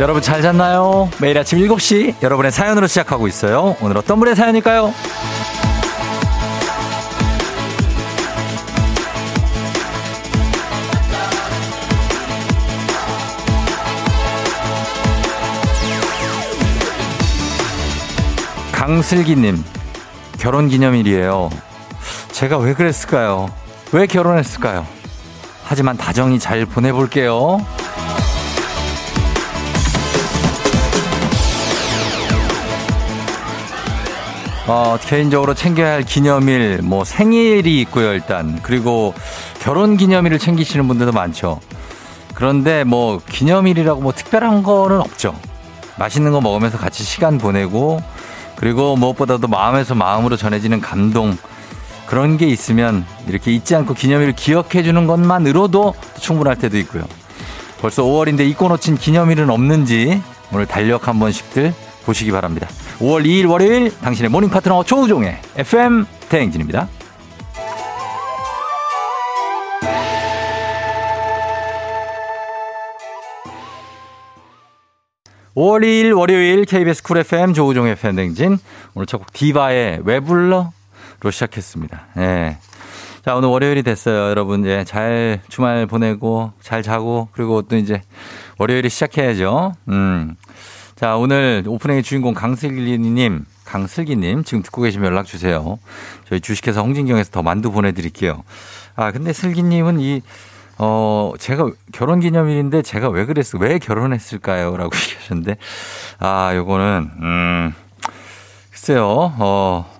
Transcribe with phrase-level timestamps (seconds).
[0.00, 1.10] 여러분 잘 잤나요?
[1.20, 3.76] 매일 아침 7시 여러분의 사연으로 시작하고 있어요.
[3.82, 4.94] 오늘 어떤 분의 사연일까요?
[18.72, 19.62] 강슬기님,
[20.38, 21.50] 결혼 기념일이에요.
[22.32, 23.50] 제가 왜 그랬을까요?
[23.92, 24.86] 왜 결혼했을까요?
[25.64, 27.58] 하지만 다정히 잘 보내볼게요.
[34.66, 38.60] 어, 개인적으로 챙겨야 할 기념일, 뭐 생일이 있고요, 일단.
[38.62, 39.14] 그리고
[39.60, 41.60] 결혼 기념일을 챙기시는 분들도 많죠.
[42.34, 45.34] 그런데 뭐 기념일이라고 뭐 특별한 거는 없죠.
[45.98, 48.00] 맛있는 거 먹으면서 같이 시간 보내고
[48.56, 51.36] 그리고 무엇보다도 마음에서 마음으로 전해지는 감동
[52.06, 57.04] 그런 게 있으면 이렇게 잊지 않고 기념일을 기억해 주는 것만으로도 충분할 때도 있고요.
[57.80, 62.68] 벌써 5월인데 잊고 놓친 기념일은 없는지 오늘 달력 한 번씩들 보시기 바랍니다.
[62.98, 66.88] 5월 2일 월요일 당신의 morning 파트너 조우종의 FM 대행진입니다.
[75.56, 78.58] 5월 2일 월요일 KBS Cool FM 조우종의 FM 대행진
[78.94, 80.70] 오늘 첫 곡 디바의 왜 불러로
[81.30, 82.06] 시작했습니다.
[82.18, 82.56] 예.
[83.24, 84.30] 자, 오늘 월요일이 됐어요.
[84.30, 88.00] 여러분, 예, 잘 주말 보내고, 잘 자고, 그리고 또 이제
[88.58, 89.74] 월요일이 시작해야죠.
[89.88, 90.36] 음.
[91.00, 95.78] 자, 오늘 오프닝의 주인공 강슬기님, 강슬기님, 지금 듣고 계시면 연락 주세요.
[96.28, 98.44] 저희 주식회사 홍진경에서 더 만두 보내드릴게요.
[98.96, 100.20] 아, 근데 슬기님은 이,
[100.76, 103.56] 어, 제가 결혼 기념일인데 제가 왜 그랬어?
[103.56, 104.76] 왜 결혼했을까요?
[104.76, 105.56] 라고 얘기하셨는데,
[106.18, 107.74] 아, 요거는, 음,
[108.70, 109.06] 글쎄요,
[109.38, 109.90] 어,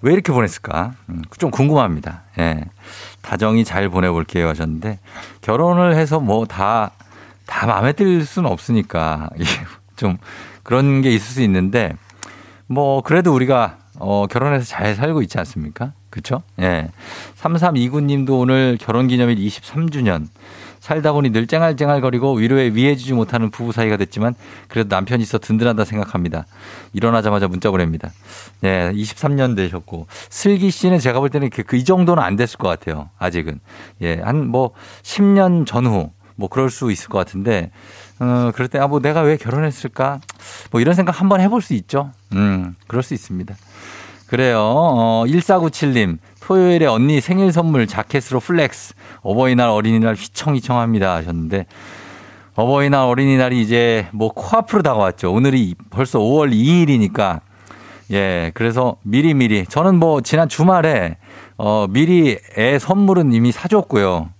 [0.00, 0.94] 왜 이렇게 보냈을까?
[1.10, 2.22] 음, 좀 궁금합니다.
[2.38, 2.64] 예.
[3.20, 5.00] 다정히 잘 보내볼게요 하셨는데,
[5.42, 6.92] 결혼을 해서 뭐 다,
[7.44, 9.28] 다 마음에 들 수는 없으니까,
[10.00, 10.16] 좀
[10.62, 11.92] 그런 게 있을 수 있는데,
[12.66, 15.92] 뭐, 그래도 우리가, 어, 결혼해서 잘 살고 있지 않습니까?
[16.08, 16.42] 그쵸?
[16.58, 16.88] 예.
[17.34, 20.26] 3329 님도 오늘 결혼 기념일 23주년.
[20.80, 24.34] 살다 보니 늘 쨍알쨍알거리고 위로에 위해주지 못하는 부부 사이가 됐지만
[24.66, 26.46] 그래도 남편이 있어 든든하다 생각합니다.
[26.94, 28.10] 일어나자마자 문자 보냅니다.
[28.64, 33.10] 예, 23년 되셨고 슬기 씨는 제가 볼 때는 그, 그이 정도는 안 됐을 것 같아요.
[33.18, 33.60] 아직은.
[34.00, 34.70] 예, 한 뭐
[35.02, 37.70] 10년 전후 뭐 그럴 수 있을 것 같은데
[38.20, 40.20] 어, 그럴 때, 아, 뭐 내가 왜 결혼했을까?
[40.70, 42.12] 뭐 이런 생각 한번 해볼 수 있죠.
[42.32, 43.54] 음, 그럴 수 있습니다.
[44.26, 44.60] 그래요.
[44.60, 46.18] 어, 1497님.
[46.40, 48.94] 토요일에 언니 생일 선물 자켓으로 flex.
[49.22, 51.66] 어버이날 어린이날 휘청휘청합니다 하셨는데
[52.56, 55.32] 어버이날 어린이날이 이제 뭐 코앞으로 다가왔죠.
[55.32, 57.40] 오늘이 벌써 5월 2일이니까
[58.10, 61.18] 예, 그래서 미리미리 저는 뭐 지난 주말에
[61.56, 64.30] 어 미리 애 선물은 이미 사줬고요.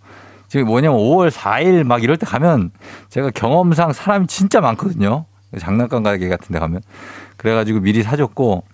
[0.50, 2.72] 지금 뭐냐면 5월 4일 막 이럴 때 가면
[3.08, 5.26] 제가 경험상 사람이 진짜 많거든요.
[5.58, 6.80] 장난감 가게 같은 데 가면.
[7.36, 8.64] 그래가지고 미리 사줬고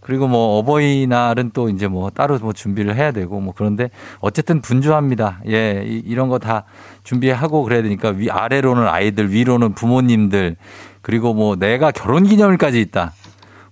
[0.00, 5.40] 그리고 뭐 어버이날은 또 이제 뭐 따로 뭐 준비를 해야 되고 뭐 그런데 어쨌든 분주합니다.
[5.48, 6.64] 예, 이 런 거 다
[7.04, 10.56] 준비하고 그래야 되니까 위 아래로는 아이들, 위로는 부모님들
[11.02, 13.12] 그리고 뭐 내가 결혼 기념일까지 있다.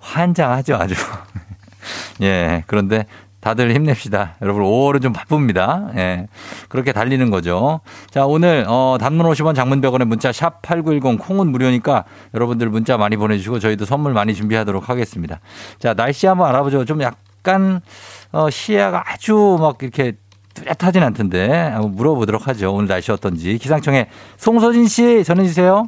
[0.00, 0.94] 환장하죠, 아주.
[2.20, 3.06] 예, 그런데
[3.44, 4.36] 다들 힘냅시다.
[4.40, 5.90] 여러분 5월은 좀 바쁩니다.
[5.96, 6.28] 예.
[6.70, 7.80] 그렇게 달리는 거죠.
[8.08, 13.18] 자, 오늘 어 단문 50원 장문 100원의 문자 샵 8910 콩은 무료니까 여러분들 문자 많이
[13.18, 15.40] 보내 주시고 저희도 선물 많이 준비하도록 하겠습니다.
[15.78, 16.86] 자, 날씨 한번 알아보죠.
[16.86, 17.82] 좀 약간
[18.32, 20.14] 어 시야가 아주 막 이렇게
[20.54, 22.72] 뚜렷하진 않던데 한번 물어보도록 하죠.
[22.72, 23.58] 오늘 날씨 어떤지.
[23.58, 25.86] 기상청에 송소진 씨 전해 주세요.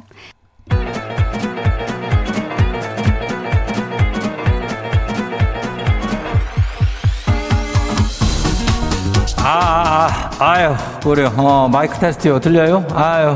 [9.49, 11.31] 아, 아, 아, 아유, 그래요.
[11.37, 12.37] 어, 마이크 테스트요.
[12.41, 12.85] 들려요?
[12.93, 13.33] 아유,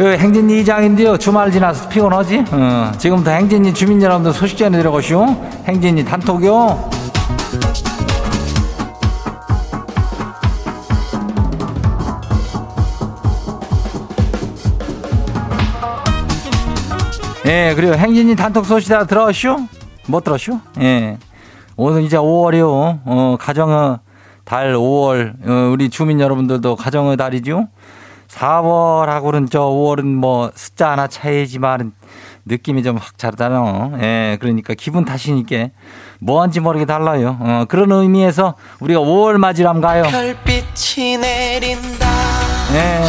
[0.00, 0.18] 예.
[0.18, 1.18] 행진리 이장인데요.
[1.18, 2.46] 주말 지나서 피곤하지?
[2.50, 5.24] 어, 지금부터 행진리 주민 여러분들 소식 전해드려보시오.
[5.68, 6.90] 행진리 단톡이요.
[17.46, 19.64] 예, 그리고 행진리 단톡 소식 다 들었슈?
[20.08, 20.58] 못 들었슈?
[20.80, 21.18] 예.
[21.76, 22.98] 오늘 이제 5월이요.
[23.04, 23.98] 어, 가정은
[24.44, 27.68] 달 5월 어, 우리 주민 여러분들도 가정의 달이죠.
[28.28, 31.92] 4월하고는 저 5월은 뭐 숫자 하나 차이지만
[32.46, 33.92] 느낌이 좀 확 다르잖아.
[34.00, 35.68] 예, 그러니까 기분 탓이니까
[36.18, 37.36] 뭐한지 모르게 달라요.
[37.40, 40.04] 어, 그런 의미에서 우리가 5월 맞이람 가요.
[40.04, 42.06] 별빛이 내린다.
[42.74, 43.02] 예.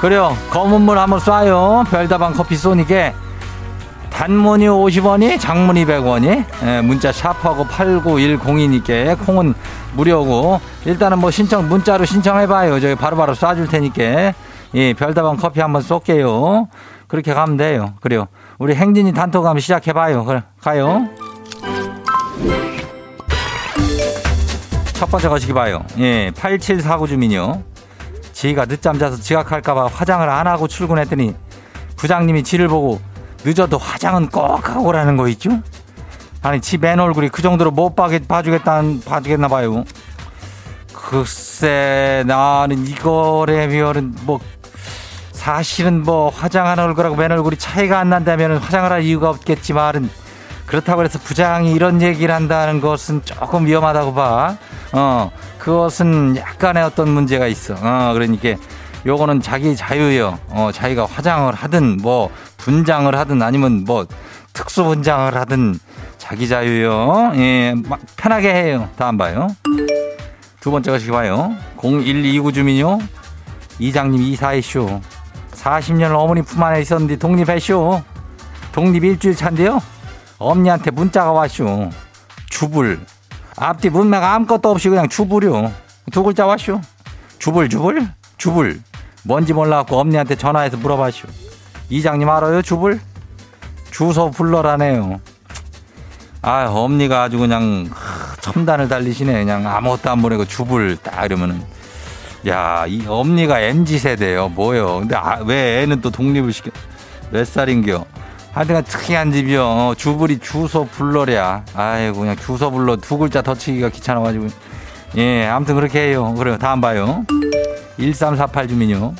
[0.00, 0.36] 그래요.
[0.50, 1.88] 검은 물 한번 쏴요.
[1.88, 3.12] 별다방 커피 쏘니까
[4.16, 9.52] 단문이 50원이 장문이 100원이 예, 문자 샵하고 8910이니까 콩은
[9.94, 14.32] 무료고 일단은 뭐 신청 문자로 신청해봐요 저기 바로바로 쏴줄 테니까
[14.74, 16.68] 예, 별다방 커피 한번 쏠게요
[17.08, 17.94] 그렇게 가면 돼요.
[18.00, 18.26] 그래요.
[18.58, 20.24] 우리 행진이 단톡 한번 시작해봐요.
[20.24, 21.08] 그래, 가요.
[24.94, 25.84] 첫 번째 거시기 봐요.
[25.98, 27.62] 예, 8749 주민요.
[28.32, 31.34] 지가 늦잠 자서 지각할까봐 화장을 안 하고 출근했더니
[31.96, 33.00] 부장님이 지를 보고
[33.46, 35.50] 늦어도 화장은 꼭 하고 오라는 거 있죠?
[36.42, 39.84] 아니, 지 맨 얼굴이 그 정도로 못 봐게, 봐주겠다는, 봐주겠나 봐요.
[40.92, 44.40] 글쎄, 나는 이거래면은 뭐,
[45.30, 50.10] 사실은 뭐 화장한 얼굴하고 맨 얼굴이 차이가 안 난다면 화장을 할 이유가 없겠지만은
[50.66, 54.56] 그렇다고 해서 부장이 이런 얘기를 한다는 것은 조금 위험하다고 봐.
[54.92, 57.74] 어, 그것은 약간의 어떤 문제가 있어.
[57.74, 58.60] 어, 그러니까
[59.06, 60.36] 요거는 자기 자유예요.
[60.48, 62.30] 어, 자기가 화장을 하든 뭐
[62.66, 64.06] 분장을 하든 아니면 뭐
[64.52, 65.78] 특수 분장을 하든
[66.18, 67.30] 자기 자유요.
[67.36, 67.76] 예,
[68.16, 68.88] 편하게 해요.
[68.96, 69.46] 다음 봐요.
[70.58, 71.54] 두 번째 것이 봐요.
[71.80, 72.98] 0129 주민요.
[73.78, 75.00] 이장님 이사했쇼.
[75.52, 78.02] 40년을 어머니 품 안에 있었는데 독립했쇼.
[78.72, 79.80] 독립 일주일 차인데요.
[80.38, 81.90] 엄니한테 문자가 왔쇼.
[82.50, 82.98] 주불.
[83.58, 85.72] 앞뒤 문맥 아무것도 없이 그냥 주불요.
[86.10, 86.80] 두 글자 왔쇼.
[87.38, 88.08] 주불 주불
[88.38, 88.80] 주불.
[89.22, 91.45] 뭔지 몰라갖고 엄니한테 전화해서 물어봤쇼.
[91.88, 93.00] 이장님 알아요 주불?
[93.90, 95.20] 주소 불러라네요.
[96.42, 97.88] 아 엄니가 아주 그냥
[98.40, 99.32] 첨단을 달리시네.
[99.32, 101.62] 그냥 아무것도 안 보내고 주불 딱 이러면은.
[102.46, 104.50] 야, 이 엄니가 MZ 세대예요.
[104.50, 105.00] 뭐요?
[105.00, 106.70] 근데 아, 왜 애는 또 독립을 시켜?
[107.30, 108.04] 몇 살인겨?
[108.52, 109.62] 하여튼 특이한 집이요.
[109.64, 111.64] 어, 주불이 주소 불러랴.
[111.74, 114.48] 아이고 그냥 주소 불러 두 글자 더 치기가 귀찮아가지고.
[115.16, 116.34] 예, 아무튼 그렇게 해요.
[116.34, 116.56] 그래요.
[116.58, 117.24] 다음 봐요.
[117.98, 119.14] 1348 주민요.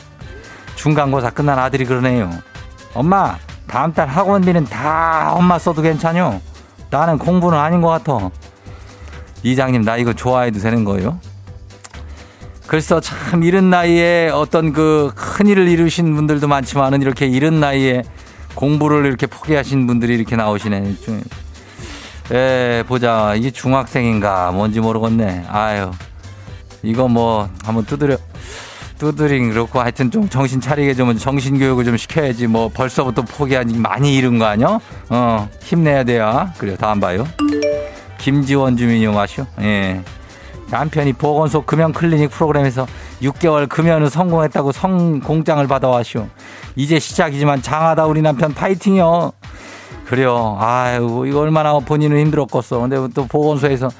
[0.76, 2.30] 중간고사 끝난 아들이 그러네요.
[2.96, 6.40] 엄마, 다음 달 학원비는 다 엄마 써도 괜찮요?
[6.90, 8.30] 나는 공부는 아닌 것 같아.
[9.42, 11.18] 이장님, 나 이거 좋아해도 되는 거예요?
[12.66, 18.02] 그래서 참 이른 나이에 어떤 그 큰 일을 이루신 분들도 많지만은 이렇게 이른 나이에
[18.54, 20.94] 공부를 이렇게 포기하신 분들이 이렇게 나오시네.
[22.32, 23.34] 에, 보자.
[23.36, 25.44] 이게 중학생인가 뭔지 모르겠네.
[25.48, 25.90] 아유.
[26.82, 28.16] 이거 뭐 한번 두드려
[28.98, 34.16] 두드링 그렇고 하여튼 좀 정신 차리게 좀 정신 교육을 좀 시켜야지 뭐 벌써부터 포기하니 많이
[34.16, 34.78] 이른 거 아니야?
[35.10, 36.50] 어 힘내야 돼요.
[36.58, 37.26] 그래요 다음 봐요.
[38.18, 39.46] 김지원 주민요 마시오.
[39.60, 40.00] 예.
[40.70, 42.86] 남편이 보건소 금연 클리닉 프로그램에서
[43.22, 46.26] 6개월 금연을 성공했다고 성공장을 받아왔쇼.
[46.74, 49.32] 이제 시작이지만 장하다 우리 남편 파이팅이요.
[50.06, 50.56] 그래요.
[50.60, 52.80] 아유 이거 얼마나 본인은 힘들었겠어.
[52.80, 53.90] 근데 또 보건소에서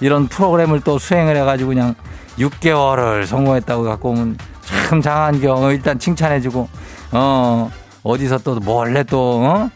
[0.00, 1.94] 이런 프로그램을 또 수행을 해가지고 그냥
[2.38, 5.72] 6개월을 성공했다고 갖고 오면 참 장한겨.
[5.72, 6.68] 일단 칭찬해주고
[7.12, 7.70] 어
[8.02, 9.70] 어디서 또 몰래 또 어?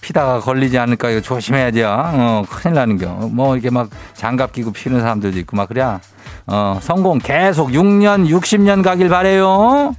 [0.00, 1.86] 피다가 걸리지 않을까 이거 조심해야죠.
[1.86, 3.08] 어, 큰일 나는 겨.
[3.30, 5.98] 뭐 이렇게 막 장갑 끼고 피는 사람들도 있고 막 그래.
[6.46, 9.94] 어, 성공 계속 6년, 60년 가길 바래요.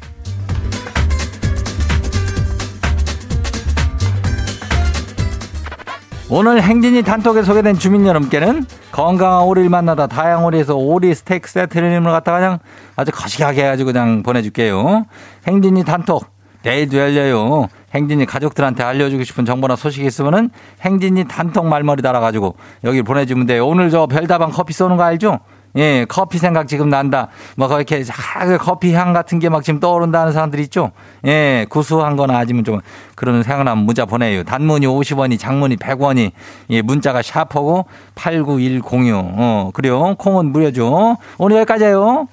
[6.29, 12.39] 오늘 행진이 단톡에 소개된 주민 여러분께는 건강한 오리를 만나다 다양 오리에서 오리 스테이크 세트를 갖다가
[12.39, 12.59] 그냥
[12.95, 15.05] 아주 거시하게 해가지고 그냥 보내줄게요.
[15.47, 16.25] 행진이 단톡
[16.63, 17.67] 내일도 열려요.
[17.93, 20.49] 행진이 가족들한테 알려주고 싶은 정보나 소식이 있으면은
[20.81, 23.67] 행진이 단톡 말머리 달아가지고 여기 보내주면 돼요.
[23.67, 25.39] 오늘 저 별다방 커피 쏘는 거 알죠?
[25.75, 27.29] 예, 커피 생각 지금 난다.
[27.55, 28.03] 뭐, 이렇게,
[28.35, 30.91] 아, 커피 향 같은 게 막 지금 떠오른다는 사람들 있죠?
[31.25, 32.79] 예, 구수한 거나 아니면 좀,
[33.15, 34.43] 그런 생각나면 문자 보내요.
[34.43, 36.31] 단문이 50원이, 장문이 100원이,
[36.69, 39.33] 예, 문자가 샤퍼고 89106.
[39.35, 40.15] 어, 그래요.
[40.17, 41.17] 콩은 무료죠.
[41.37, 42.27] 오늘 여기까지예요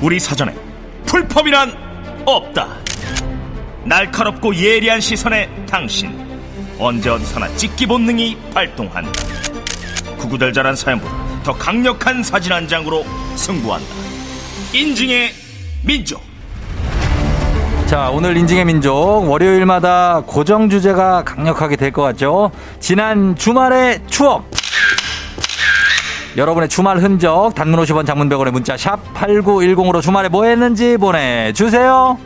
[0.00, 0.52] 우리 사전에
[1.06, 1.72] 풀펌이란
[2.26, 2.66] 없다.
[3.84, 6.12] 날카롭고 예리한 시선에 당신
[6.78, 9.10] 언제 어디서나 찍기 본능이 발동한다.
[10.22, 13.86] 구구절절한 사연보다 더 강력한 사진 한 장으로 승부한다.
[14.72, 15.32] 인증의
[15.84, 16.22] 민족.
[17.86, 18.94] 자, 오늘 인증의 민족
[19.28, 22.50] 월요일마다 고정 주제가 강력하게 될 것 같죠?
[22.80, 24.48] 지난 주말의 추억.
[26.36, 32.16] 여러분의 주말 흔적 단문 50원 장문 100원의 문자 샵 8910으로 주말에 뭐 했는지 보내 주세요.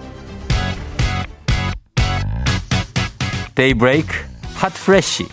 [3.56, 4.14] 데이브레이크
[4.54, 5.26] Hot Fresh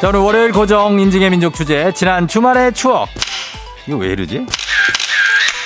[0.00, 3.08] 자, 오늘 월요일 고정 인증의 민족 주제 지난 주말의 추억
[3.86, 4.46] 이거 왜 이러지?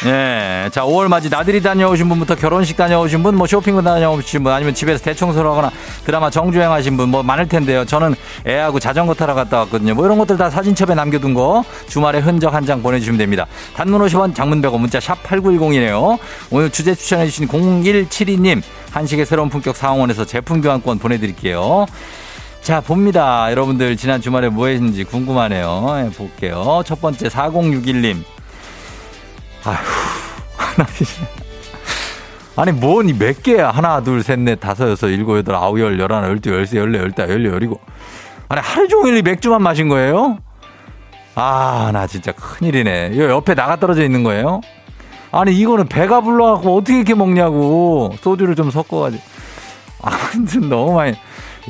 [0.05, 0.69] 예.
[0.73, 5.05] 자, 5월 맞이 나들이 다녀오신 분부터 결혼식 다녀오신 분, 뭐 쇼핑 다녀오신 분, 아니면 집에서
[5.05, 5.71] 대청소를 하거나
[6.05, 7.85] 드라마 정주행 하신 분, 뭐 많을 텐데요.
[7.85, 9.95] 저는 애하고 자전거 타러 갔다 왔거든요.
[9.95, 13.47] 뭐 이런 것들 다 사진첩에 남겨둔 거 주말에 흔적 한 장 보내주시면 됩니다.
[13.77, 16.19] 단문 50원, 장문 100원, 문자 샵 8910이네요.
[16.51, 18.61] 오늘 주제 추천해주신 0172님,
[18.91, 21.87] 한식의 새로운 품격 상원에서 제품 교환권 보내드릴게요.
[22.63, 23.51] 자, 봅니다.
[23.51, 25.85] 여러분들 지난 주말에 뭐 했는지 궁금하네요.
[26.07, 26.81] 예, 볼게요.
[26.87, 28.23] 첫 번째 4061님.
[29.65, 29.77] 아휴,
[32.55, 33.71] 아니, 뭐니, 몇 개야?
[33.71, 37.29] 하나, 둘, 셋, 넷, 다섯, 여섯, 일곱, 여덟, 아홉, 열, 열하나, 열두, 열세, 열네, 열다,
[37.29, 37.81] 열네, 열이고.
[38.49, 40.39] 아니, 하루 종일 이 맥주만 마신 거예요?
[41.35, 43.11] 아, 나 진짜 큰일이네.
[43.15, 44.61] 이 옆에 나가 떨어져 있는 거예요?
[45.33, 48.15] 아니, 이거는 배가 불러갖고 어떻게 이렇게 먹냐고.
[48.21, 49.21] 소주를 좀 섞어가지고.
[50.03, 51.17] 아무튼 너무 많이.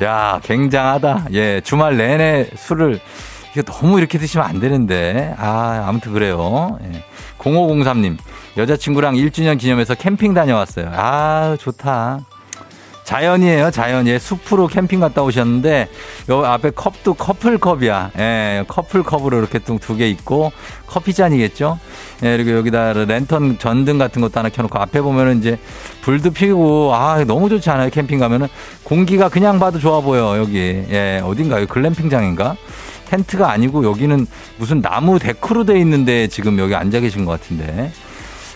[0.01, 1.27] 야, 굉장하다.
[1.33, 2.99] 예, 주말 내내 술을.
[3.51, 5.35] 이게 너무 이렇게 드시면 안 되는데.
[5.37, 6.79] 아, 아무튼 그래요.
[6.83, 7.03] 예.
[7.37, 8.17] 0503님,
[8.57, 10.89] 여자친구랑 1주년 기념해서 캠핑 다녀왔어요.
[10.93, 12.21] 아, 좋다.
[13.03, 14.17] 자연이에요, 자연이에요.
[14.17, 15.89] 숲으로 캠핑 갔다 오셨는데,
[16.29, 18.11] 요 앞에 컵도 커플컵이야.
[18.17, 20.51] 예, 커플컵으로 이렇게 두 개 있고,
[20.87, 21.79] 커피잔이겠죠?
[22.23, 25.59] 예, 그리고 여기다 랜턴 전등 같은 것도 하나 켜놓고, 앞에 보면은 이제
[26.01, 27.89] 불도 피고, 아, 너무 좋지 않아요?
[27.89, 28.47] 캠핑 가면은.
[28.83, 30.57] 공기가 그냥 봐도 좋아 보여, 여기.
[30.57, 31.67] 예, 어딘가요?
[31.67, 32.55] 글램핑장인가?
[33.09, 34.25] 텐트가 아니고 여기는
[34.57, 37.91] 무슨 나무 데크로 돼 있는데 지금 여기 앉아 계신 것 같은데.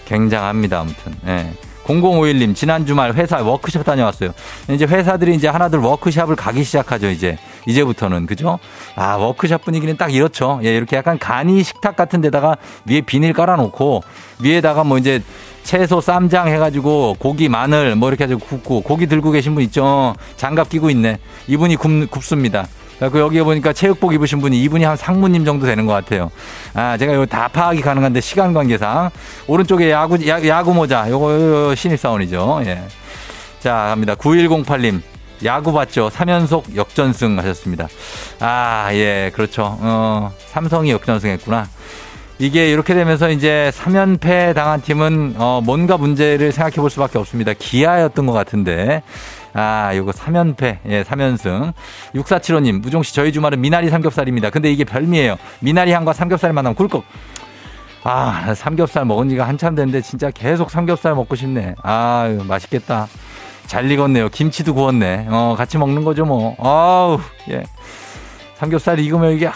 [0.06, 1.14] 굉장합니다, 아무튼.
[1.28, 1.52] 예.
[1.88, 4.32] 0051님, 지난 주말 회사 워크숍 다녀왔어요.
[4.70, 7.38] 이제 회사들이 이제 하나둘 워크숍을 가기 시작하죠, 이제.
[7.66, 8.26] 이제부터는.
[8.26, 8.60] 그죠?
[8.96, 10.60] 아, 워크숍 분위기는 딱 이렇죠.
[10.64, 14.04] 예, 이렇게 약간 간이 식탁 같은 데다가 위에 비닐 깔아놓고
[14.42, 15.22] 위에다가 뭐 이제
[15.64, 20.16] 채소 쌈장 해가지고 고기 마늘 뭐 이렇게 해가지고 굽고 고기 들고 계신 분 있죠.
[20.38, 21.20] 장갑 끼고 있네.
[21.48, 22.68] 이분이 굽, 굽습니다.
[23.00, 26.32] 그 여기에 보니까 체육복 입으신 분이 이분이 한 상무님 정도 되는 것 같아요.
[26.74, 29.10] 아, 제가 이거 다 파악이 가능한데 시간 관계상
[29.48, 32.62] 오른쪽에 야구 야, 구 모자 요거, 요거 신입 사원이죠.
[32.66, 32.82] 예.
[33.60, 34.16] 자, 갑니다.
[34.16, 35.02] 9108님.
[35.46, 36.10] 야구 봤죠?
[36.10, 37.88] 3연속 역전승 하셨습니다.
[38.40, 39.78] 아, 예, 그렇죠.
[39.80, 41.68] 어, 삼성이 역전승 했구나.
[42.40, 47.54] 이게 이렇게 되면서 이제 3연패 당한 팀은 어, 뭔가 문제를 생각해 볼 수밖에 없습니다.
[47.54, 49.02] 기아였던 것 같은데
[49.54, 51.74] 아, 요거 3연패, 예, 3연승.
[52.16, 54.50] 6475님, 무종씨, 저희 주말은 미나리 삼겹살입니다.
[54.50, 55.38] 근데 이게 별미예요.
[55.60, 57.04] 미나리 향과 삼겹살 만나면 굴꺽.
[58.04, 61.76] 아, 삼겹살 먹은 지가 한참 됐는데 진짜 계속 삼겹살 먹고 싶네.
[61.84, 63.08] 아, 맛있겠다.
[63.66, 64.30] 잘 익었네요.
[64.30, 65.28] 김치도 구웠네.
[65.30, 66.56] 어, 같이 먹는 거죠, 뭐.
[66.60, 67.64] 아우, 예.
[68.56, 69.54] 삼겹살 익으면 이게, 아,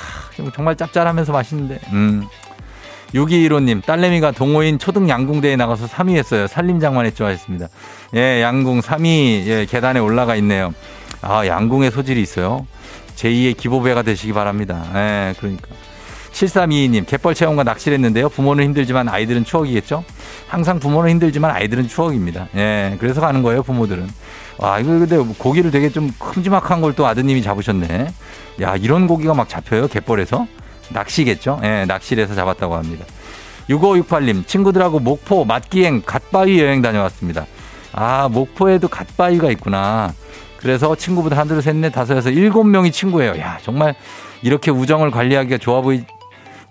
[0.53, 1.79] 정말 짭짤하면서 맛있는데.
[1.93, 2.27] 음.
[3.13, 6.48] 6215님, 딸내미가 동호인 초등 양궁대에 나가서 3위 했어요.
[6.48, 7.27] 살림장만 했죠.
[7.27, 7.68] 했습니다.
[8.15, 10.74] 예, 양궁 3위, 예, 계단에 올라가 있네요.
[11.22, 12.65] 아, 양궁의 소질이 있어요.
[13.15, 14.84] 제2의 기보배가 되시기 바랍니다.
[14.96, 15.68] 예, 그러니까.
[16.32, 18.30] 7322님, 갯벌 체험과 낚시를 했는데요.
[18.30, 20.06] 부모는 힘들지만 아이들은 추억이겠죠?
[20.48, 22.48] 항상 부모는 힘들지만 아이들은 추억입니다.
[22.56, 24.08] 예, 그래서 가는 거예요, 부모들은.
[24.58, 28.13] 와, 이거 근데 고기를 되게 좀 큼지막한 걸 또 아드님이 잡으셨네.
[28.62, 30.48] 야, 이런 고기가 막 잡혀요, 갯벌에서?
[30.93, 31.60] 낚시겠죠?
[31.63, 33.05] 예, 낚시를 해서 잡았다고 합니다.
[33.69, 37.45] 6568님, 친구들하고 목포 맛기행 갓바위 여행 다녀왔습니다.
[37.93, 40.13] 아, 목포에도 갓바위가 있구나.
[40.57, 43.38] 그래서 친구분들 한, 둘, 셋, 넷, 다섯, 여섯, 일곱 명이 친구예요.
[43.39, 43.95] 야, 정말
[44.43, 46.03] 이렇게 우정을 관리하기가 좋아 보이,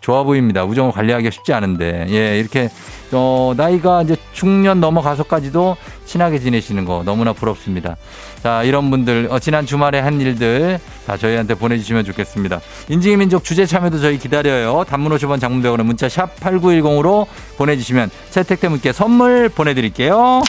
[0.00, 0.65] 좋아 보입니다.
[0.65, 2.07] 우정을 관리하기가 쉽지 않은데.
[2.11, 2.69] 예, 이렇게,
[3.12, 5.77] 어, 나이가 이제 중년 넘어가서까지도
[6.11, 7.97] 친하게 지내시는 거 너무나 부럽습니다.
[8.43, 12.61] 자, 이런 분들, 어, 지난 주말에 한 일들 다 저희한테 보내주시면 좋겠습니다.
[12.88, 14.85] 인증의 민족 주제 참여도 저희 기다려요.
[14.88, 17.26] 단문 50원 장문백원의 문자 샵 8910으로
[17.57, 20.43] 보내주시면 채택된 분께 선물 보내드릴게요.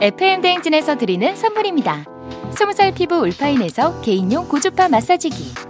[0.00, 2.04] FM 대행진에서 드리는 선물입니다.
[2.54, 5.69] 20살 피부 울파인에서 개인용 고주파 마사지기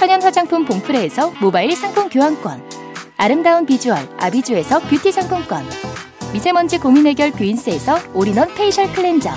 [0.00, 2.70] 천연 화장품 봉프레에서 모바일 상품 교환권.
[3.18, 5.62] 아름다운 비주얼 아비주에서 뷰티 상품권.
[6.32, 9.30] 미세먼지 고민 해결 뷰인스에서 all-in-one facial cleanser.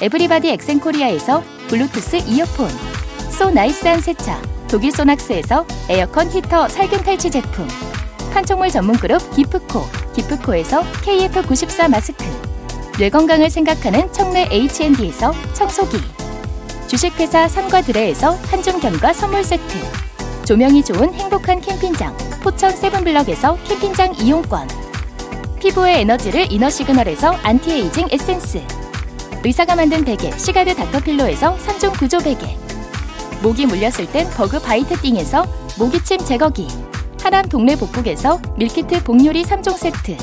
[0.00, 2.68] everybody 엑센코리아에서 블루투스 이어폰.
[3.28, 4.40] so nice한 세차.
[4.68, 7.66] 독일 소낙스에서 에어컨 히터 살균 탈취 제품.
[8.32, 9.82] 판촉물 전문 그룹 기프코.
[10.14, 12.24] 기프코에서 KF94 마스크.
[12.98, 16.17] 뇌 건강을 생각하는 청내 H&D에서 청소기
[16.88, 19.78] 주식회사 산과들에에서 한줌 견과 선물 세트.
[20.46, 24.66] 조명이 좋은 행복한 캠핑장 포천 세븐블럭에서 캠핑장 이용권.
[25.60, 28.62] 피부의 에너지를 이너 시그널에서 안티에이징 에센스.
[29.44, 32.56] 의사가 만든 베개 시가드 닥터필로에서 3종 구조 베개.
[33.42, 35.44] 모기 물렸을 땐 버그 바이트 띵에서
[35.78, 36.68] 모기침 제거기.
[37.22, 40.16] 하남 동네 복국에서 밀키트 복요리 3종 세트.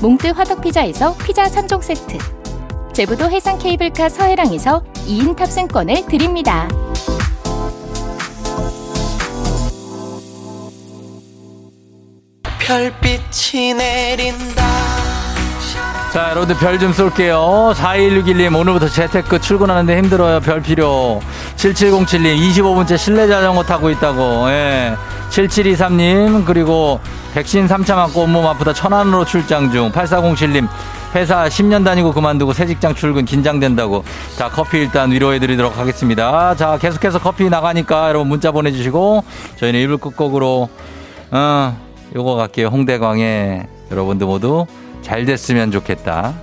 [0.00, 2.18] 몽뜨 화덕피자에서 피자 3종 세트.
[2.92, 6.68] 제부도 해상 케이블카 서해랑에서 2인 탑승권을 드립니다.
[12.58, 14.64] 별빛이 내린다.
[16.12, 17.74] 자, 여러분들 별 좀 쏠게요.
[17.76, 20.40] 4161님, 오늘부터 재테크 출근하는데 힘들어요.
[20.40, 21.20] 별 필요.
[21.56, 24.48] 7707님, 25분째 실내 자전거 타고 있다고.
[24.50, 24.94] 예.
[25.30, 27.00] 7723님, 그리고
[27.34, 29.90] 백신 3차 맞고 온몸 아프다 천안으로 출장 중.
[29.90, 30.68] 8407님,
[31.14, 34.04] 회사 10년 다니고 그만두고 새 직장 출근 긴장된다고.
[34.36, 36.56] 자, 커피 일단 위로해드리도록 하겠습니다.
[36.56, 39.22] 자, 계속해서 커피 나가니까 여러분 문자 보내주시고,
[39.56, 40.68] 저희는 1부 끝곡으로,
[41.30, 41.76] 어,
[42.14, 42.68] 요거 갈게요.
[42.68, 44.66] 홍대광의 여러분들 모두
[45.02, 46.34] 잘 됐으면 좋겠다.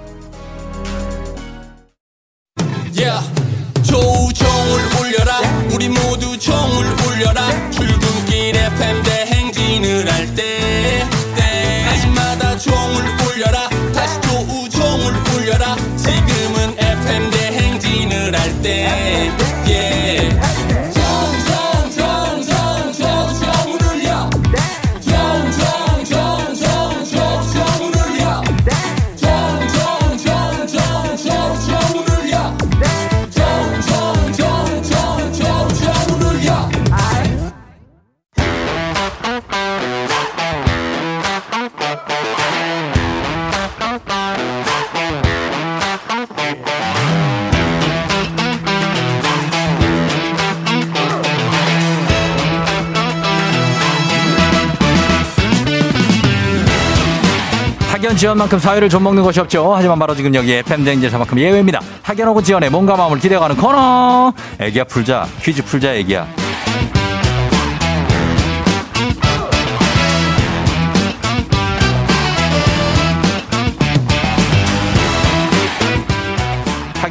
[58.22, 59.74] 학연 지원만큼 사회를 좀 먹는 것이 없죠.
[59.74, 61.82] 하지만 바로 지금 여기 FM 대행제사만큼 예외입니다.
[62.04, 64.32] 학연하고 지원의 몸과 마음을 기대가는 코너.
[64.60, 65.28] 애기야 풀자.
[65.42, 66.41] 퀴즈 풀자 애기야.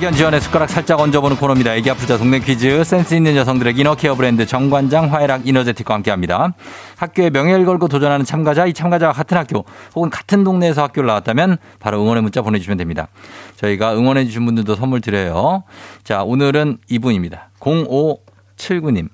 [0.01, 1.75] 학연 지원의 숟가락 살짝 얹어보는 코너입니다.
[1.75, 6.55] 애기 아프자 동네 퀴즈 센스 있는 여성들의 이너케어 브랜드 정관장 화해락 이너제틱과 함께합니다.
[6.97, 12.01] 학교에 명예를 걸고 도전하는 참가자 이 참가자와 같은 학교 혹은 같은 동네에서 학교를 나왔다면 바로
[12.01, 13.09] 응원의 문자 보내주시면 됩니다.
[13.57, 15.65] 저희가 응원해 주신 분들도 선물 드려요.
[16.03, 17.51] 자 오늘은 이분입니다.
[17.61, 19.11] 0579님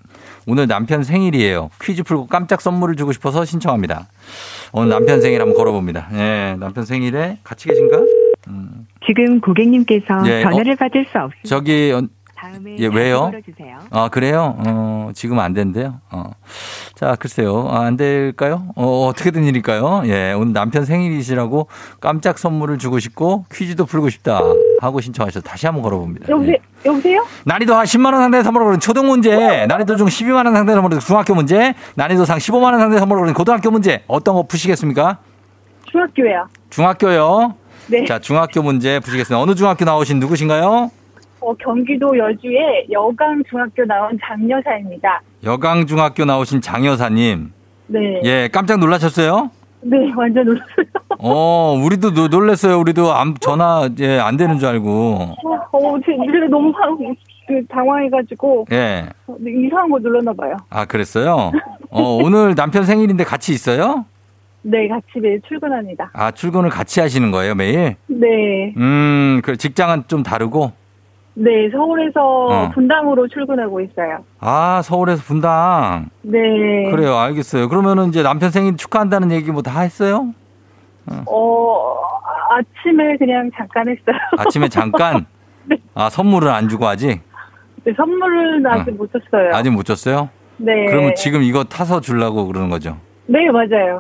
[0.47, 1.71] 오늘 남편 생일이에요.
[1.83, 4.07] 퀴즈 풀고 깜짝 선물을 주고 싶어서 신청합니다.
[4.71, 6.11] 오늘 남편 생일 한번 걸어봅니다.
[6.13, 8.26] 예, 남편 생일에 같이 계신가?
[8.49, 8.87] 음.
[9.07, 11.49] 지금 고객님께서 예, 전화를 받을 수 없습니다.
[11.49, 12.03] 저기 어,
[12.37, 13.31] 다음에 예, 왜요?
[13.91, 14.57] 아, 그래요?
[14.67, 16.01] 어, 지금 안 된대요.
[16.11, 16.25] 어.
[16.95, 17.69] 자, 글쎄요.
[17.71, 18.69] 아, 안 될까요?
[18.77, 20.03] 어, 어떻게 된 일일까요?
[20.07, 21.69] 예, 오늘 남편 생일이시라고
[22.01, 24.41] 깜짝 선물을 주고 싶고 퀴즈도 풀고 싶다
[24.81, 26.29] 하고 신청하셔서 다시 한번 걸어봅니다.
[26.29, 26.55] 여보세요?
[26.55, 26.89] 예.
[26.89, 27.25] 여보세요?
[27.45, 30.97] 난이도 한 10만 원 상대 선물을 거는 초등 문제, 난이도 중 12만 원 상대 선물을
[30.97, 35.19] 거는 중학교 문제, 난이도 상 15만 원 상대 선물을 거는 고등학교 문제, 어떤 거 푸시겠습니까?
[35.91, 36.49] 중학교예요.
[36.71, 37.55] 중학교요.
[37.89, 38.05] 네.
[38.05, 39.41] 자, 중학교 문제 푸시겠습니다.
[39.41, 40.91] 어느 중학교 나오신 누구신가요?
[41.41, 45.21] 어, 경기도 여주의 여강 중학교 나온 장여사입니다.
[45.45, 47.53] 여강중학교 나오신 장여사님.
[47.89, 48.21] 네.
[48.25, 49.51] 예, 깜짝 놀라셨어요?
[49.83, 50.87] 네, 완전 놀랐어요.
[51.19, 52.79] 어, 우리도 노- 놀랬어요.
[52.81, 55.35] 우리도 안, 전화, 예, 안 되는 줄 알고.
[55.73, 56.97] 어, 제 일을 너무 당,
[57.47, 59.07] 그 당황해가지고 예.
[59.29, 60.57] 어, 네, 이상한 거 눌렀나 봐요.
[60.71, 61.53] 아, 그랬어요?
[61.91, 64.05] 어, 오늘 남편 생일인데 같이 있어요?
[64.69, 66.11] 네, 같이 매일 출근합니다.
[66.13, 67.95] 아, 출근을 같이 하시는 거예요, 매일?
[68.09, 68.75] 네.
[68.77, 70.73] 음, 그 직장은 좀 다르고?
[71.35, 72.71] 네, 서울에서 어.
[72.75, 74.25] 분당으로 출근하고 있어요.
[74.41, 76.07] 아, 서울에서 분당.
[76.23, 76.39] 네.
[76.91, 77.69] 그래요, 알겠어요.
[77.69, 80.35] 그러면은 이제 남편 생일 축하한다는 얘기 뭐 다 했어요?
[81.27, 81.95] 어,
[82.51, 84.17] 아침에 그냥 잠깐 했어요.
[84.39, 85.27] 아침에 잠깐?
[85.67, 85.77] 네.
[85.95, 87.21] 아, 선물은 안 주고 아직?
[87.85, 88.95] 네, 선물은 아직 어.
[88.97, 89.55] 못 줬어요.
[89.55, 90.29] 아직 못 줬어요?
[90.57, 90.87] 네.
[90.87, 92.97] 그러면 지금 이거 타서 주려고 그러는 거죠?
[93.27, 93.99] 네, 맞아요.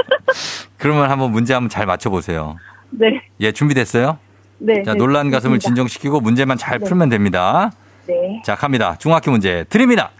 [0.78, 2.56] 그러면 한번 문제 한번 잘 맞춰보세요.
[2.90, 3.20] 네.
[3.40, 4.18] 예, 준비됐어요?
[4.58, 4.82] 네.
[4.82, 5.58] 자, 네, 놀란 가슴을.
[5.58, 6.84] 진정시키고 문제만 잘 네.
[6.84, 7.70] 풀면 됩니다.
[8.06, 8.42] 네.
[8.44, 8.96] 자, 갑니다.
[8.98, 10.10] 중학교 문제 드립니다.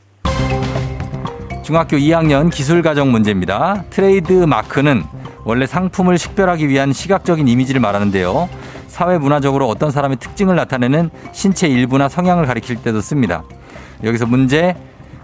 [1.62, 3.84] 중학교 2학년 기술가정 문제입니다.
[3.90, 5.02] 트레이드 마크는
[5.44, 8.48] 원래 상품을 식별하기 위한 시각적인 이미지를 말하는데요.
[8.86, 13.44] 사회 문화적으로 어떤 사람의 특징을 나타내는 신체 일부나 성향을 가리킬 때도 씁니다.
[14.02, 14.74] 여기서 문제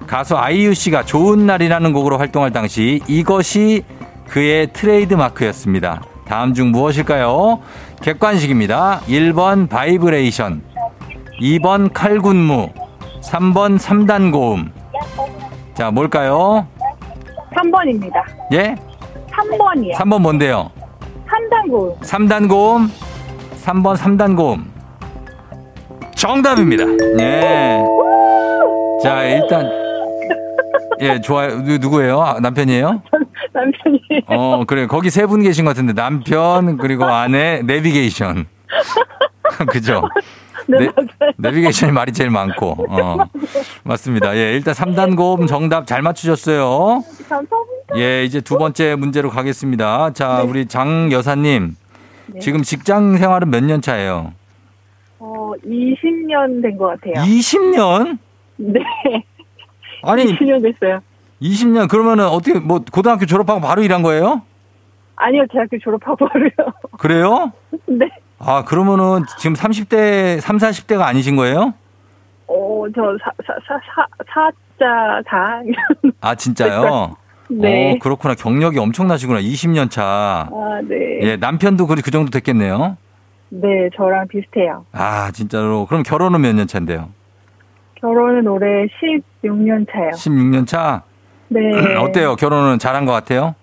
[0.07, 3.85] 가수 아이유 씨가 좋은 날이라는 곡으로 활동할 당시 이것이
[4.29, 6.03] 그의 트레이드 마크였습니다.
[6.27, 7.61] 다음 중 무엇일까요?
[8.03, 9.01] 객관식입니다.
[9.07, 10.62] 1번 바이브레이션,
[11.40, 12.71] 2번 칼군무,
[13.23, 14.73] 3번 3단 고음.
[15.75, 16.67] 자, 뭘까요?
[17.55, 18.23] 3번입니다.
[18.53, 18.75] 예?
[19.31, 19.95] 3번이요.
[19.95, 20.71] 3번 뭔데요?
[21.29, 21.99] 3단구.
[22.01, 22.90] 3단 고음.
[23.64, 24.71] 3번 3단 고음.
[26.14, 26.85] 정답입니다.
[27.21, 27.83] 예.
[29.03, 29.84] 자, 일단
[31.05, 31.62] 예, 좋아요.
[31.62, 32.21] 누- 누구예요?
[32.23, 33.03] 아, 남편이에요?
[33.53, 34.01] 남편이.
[34.27, 34.87] 어, 그래.
[34.87, 38.47] 거기 세 분 계신 것 같은데 남편 그리고 아내 내비게이션.
[39.69, 40.09] 그죠?
[40.67, 40.88] 네, 네.
[41.37, 42.87] 내비게이션이 말이 제일 많고.
[42.88, 43.17] 어.
[43.85, 44.37] 맞습니다.
[44.37, 47.03] 예, 일단 3단 고음 정답 잘 맞추셨어요.
[47.29, 47.97] 감사합니다.
[47.97, 50.12] 예, 이제 두 번째 문제로 가겠습니다.
[50.14, 51.77] 자, 우리 장 여사님.
[52.29, 52.40] 네.
[52.40, 54.33] 지금 직장 생활은 몇 년 차예요?
[55.19, 57.25] 어, 20년 된 것 같아요.
[57.25, 58.19] 20년?
[58.57, 58.81] 네.
[60.07, 61.01] 아니, 20년 됐어요.
[61.43, 64.43] 20년 그러면은 어떻게 뭐 고등학교 졸업하고 바로 일한 거예요?
[65.17, 66.51] 아니요, 대학교 졸업하고 바로요.
[66.99, 67.53] 그래요?
[67.87, 68.09] 네.
[68.38, 71.75] 아, 그러면은 지금 30대, 3, 40대가 아니신 거예요?
[72.47, 75.62] 어, 저 사, 사, 사, 사, 사자, 사.
[76.21, 77.17] 아, 진짜요?
[77.49, 77.93] 네.
[77.93, 78.35] 어, 그렇구나.
[78.35, 79.40] 경력이 엄청나시구나.
[79.40, 80.03] 20년 차.
[80.51, 81.21] 아, 네.
[81.23, 82.97] 예, 남편도 그, 그 정도 됐겠네요.
[83.51, 84.85] 네, 저랑 비슷해요.
[84.93, 85.87] 아, 진짜로.
[85.87, 87.11] 그럼 결혼은 몇 년 차인데요?
[88.05, 88.87] 결혼은 올해
[89.43, 90.11] 16년 차요.
[90.11, 91.03] 16년 차?
[91.49, 91.61] 네.
[91.97, 92.37] 어때요?
[92.37, 93.55] 결혼은 잘한 것 같아요?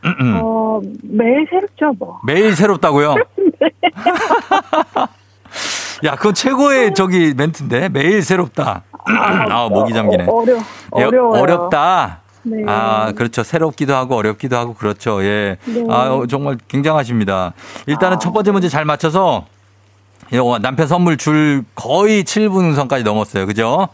[0.42, 2.20] 어, 매일 새롭죠, 뭐.
[2.24, 3.16] 매일 새롭다고요?
[6.06, 7.90] 야, 그건 최고의 저기 멘트인데?
[7.90, 8.84] 매일 새롭다.
[9.04, 10.24] 아, 목이 잠기네.
[10.24, 10.56] 어, 어려,
[10.96, 11.42] 예, 어려워요.
[11.42, 12.20] 어렵다.
[12.44, 12.64] 네.
[12.66, 13.42] 아, 그렇죠.
[13.42, 15.22] 새롭기도 하고 어렵기도 하고 그렇죠.
[15.22, 15.58] 예.
[15.66, 15.84] 네.
[15.90, 17.52] 아, 어, 정말 굉장하십니다.
[17.86, 18.18] 일단은 아.
[18.18, 19.46] 첫 번째 문제 잘 맞춰서 예, 어,
[20.60, 23.46] 남편 선물 줄 거의 7분 선까지 넘었어요.
[23.46, 23.88] 그죠?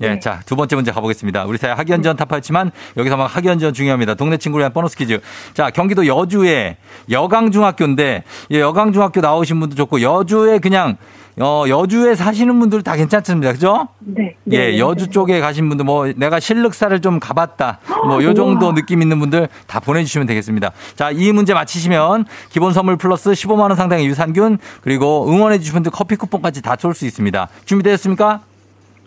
[0.00, 0.20] 예, 네.
[0.20, 1.44] 자, 두 번째 문제 가보겠습니다.
[1.44, 4.14] 우리 사회 학연지원 타파했지만 여기서 막 학연지원 중요합니다.
[4.14, 5.20] 동네 친구를 위한 보너스 퀴즈.
[5.54, 6.76] 자, 경기도 여주에
[7.10, 10.96] 여강중학교인데 예, 여강중학교 나오신 분도 좋고 여주에 그냥
[11.40, 13.52] 어, 여주에 사시는 분들 다 괜찮습니다.
[13.52, 13.88] 그죠?
[14.00, 14.36] 네.
[14.50, 14.78] 예, 네.
[14.78, 17.78] 여주 쪽에 가신 분들 뭐 내가 실륵사를 좀 가봤다.
[18.06, 18.72] 뭐 요 정도.
[18.74, 20.72] 느낌 있는 분들 다 보내주시면 되겠습니다.
[20.94, 25.90] 자, 이 문제 맞히시면 기본 선물 플러스 15만 원 상당의 유산균 그리고 응원해 주신 분들
[25.92, 27.48] 커피 쿠폰까지 다 쏠 수 있습니다.
[27.64, 28.40] 준비되셨습니까?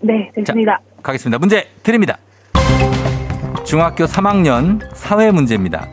[0.02, 0.80] 네, 됐습니다.
[1.04, 1.38] 가겠습니다.
[1.38, 2.18] 문제 드립니다.
[3.64, 5.88] 중학교 3학년 사회 문제입니다.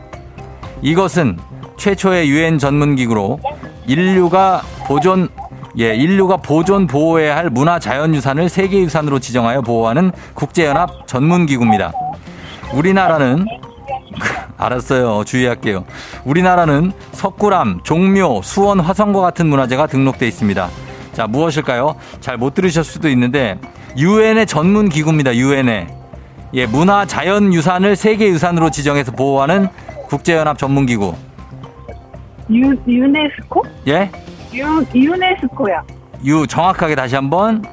[0.81, 1.37] 이것은
[1.77, 3.39] 최초의 유엔 전문 기구로
[3.87, 5.27] 인류가 보존
[5.79, 11.45] 예, 인류가 보존 보호해야 할 문화 자연 유산을 세계 유산으로 지정하여 보호하는 국제 연합 전문
[11.45, 11.91] 기구입니다.
[12.73, 13.45] 우리나라는
[14.57, 15.23] 알았어요.
[15.25, 15.83] 주의할게요.
[16.25, 20.69] 우리나라는 석굴암, 종묘, 수원, 화성과 같은 문화재가 등록돼 있습니다.
[21.13, 21.95] 자, 무엇일까요?
[22.21, 23.57] 잘 못 들으셨을 수도 있는데
[23.97, 25.35] 유엔의 전문 기구입니다.
[25.35, 25.87] 유엔의
[26.55, 29.67] 예, 문화 자연 유산을 세계 유산으로 지정해서 보호하는
[30.07, 31.15] 국제 연합 전문 기구.
[32.51, 33.63] 유, 유네스코?
[33.87, 34.11] 예?
[34.53, 35.81] 유, 유네스코요.
[36.25, 37.63] 유 정확하게 다시 한 번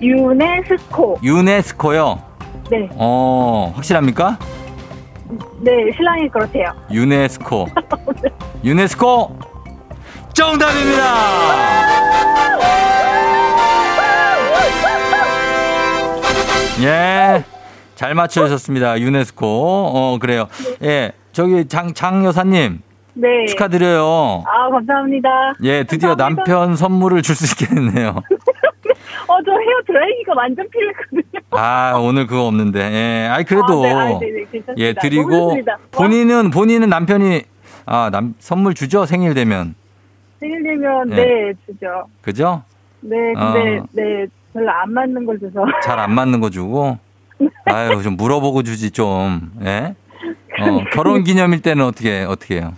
[0.00, 1.18] 유네스코.
[1.22, 2.18] 유네스코요.
[2.70, 4.38] 네, 어, 확실합니까?
[5.60, 6.72] 네, 신랑이 그렇대요.
[6.90, 7.66] 유네스코.
[8.64, 9.38] 유네스코
[10.32, 11.04] 정답입니다.
[16.82, 17.44] 예.
[17.94, 19.00] 잘 맞춰주셨습니다.
[19.00, 19.46] 유네스코.
[19.46, 20.46] 어, 그래요.
[20.82, 21.12] 예.
[21.32, 22.80] 저기 장, 장 여사님
[23.14, 23.46] 네.
[23.46, 24.44] 축하드려요.
[24.46, 25.28] 아, 감사합니다.
[25.62, 26.44] 예, 드디어 감사합니다.
[26.44, 28.10] 남편 선물을 줄 수 있게 됐네요.
[29.26, 31.22] 어, 저 헤어 드라이기가 완전 필요했거든요.
[31.50, 32.80] 아, 오늘 그거 없는데.
[32.80, 33.28] 예.
[33.30, 33.84] 아이, 그래도.
[33.84, 34.60] 아, 네, 아, 네, 네.
[34.78, 35.56] 예, 드리고.
[35.92, 37.42] 본인은 본인은 남편이
[37.86, 39.06] 아, 남 선물 주죠?
[39.06, 39.74] 생일 되면.
[40.38, 41.16] 생일 되면 네.
[41.16, 42.04] 네, 주죠.
[42.22, 42.62] 그죠?
[43.00, 43.86] 네, 근데 어.
[43.92, 46.98] 네 별로 안 맞는 걸 줘서 잘 안 맞는 거 주고.
[47.66, 49.50] 아유, 좀 물어보고 주지 좀.
[49.64, 49.94] 예?
[50.60, 52.74] 어, 결혼 기념일 때는 어떻게 어떻게 해요?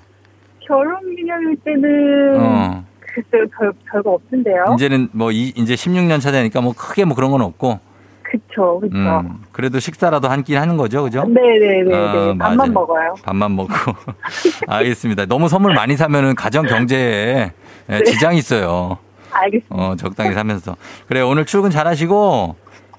[0.67, 2.85] 결혼 기념일 때는 어.
[3.01, 4.75] 글쎄요 별 별거 없던데요.
[4.77, 7.79] 이제는 뭐 이, 이제 16년 차 되니까 뭐 크게 뭐 그런 건 없고.
[8.23, 8.95] 그쵸, 그쵸.
[8.97, 9.43] 음.
[9.53, 11.03] 그래도 식사라도 한 끼 하는 거죠.
[11.03, 11.25] 그죠?
[11.25, 11.95] 네네네.
[11.95, 12.39] 어, 네 맞아요.
[12.39, 13.15] 밥만 먹어요.
[13.23, 13.73] 밥만 먹고.
[14.69, 15.27] 알겠습니다.
[15.27, 17.53] 너무 선물 많이 사면은 가정 경제에
[17.91, 18.03] 예, 네.
[18.05, 18.97] 지장이 있어요.
[19.31, 19.75] 알겠습니다.
[19.77, 20.77] 어, 적당히 사면서.
[21.09, 22.57] 그래, 오늘 출근 잘 하시고,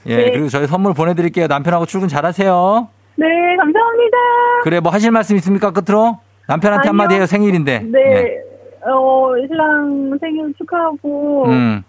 [0.07, 0.31] 예, 네.
[0.31, 1.47] 그리고 저희 선물 보내드릴게요.
[1.47, 2.87] 남편하고 출근 잘 하세요.
[3.15, 3.25] 네,
[3.57, 4.17] 감사합니다.
[4.63, 5.71] 그래, 뭐 하실 말씀 있습니까?
[5.71, 6.19] 끝으로?
[6.47, 6.89] 남편한테 아니요.
[6.89, 7.25] 한마디 해요.
[7.25, 7.79] 생일인데.
[7.79, 8.37] 네.
[8.85, 11.83] 어, 신랑 생일 축하하고, 음.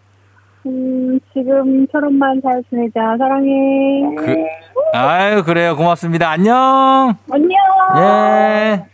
[0.67, 3.17] 음, 지금처럼만 잘 지내자.
[3.19, 3.51] 사랑해.
[4.17, 4.37] 그,
[4.97, 5.77] 아유, 그래요.
[5.77, 6.31] 고맙습니다.
[6.31, 7.15] 안녕.
[7.31, 7.51] 안녕.
[7.97, 8.85] 예.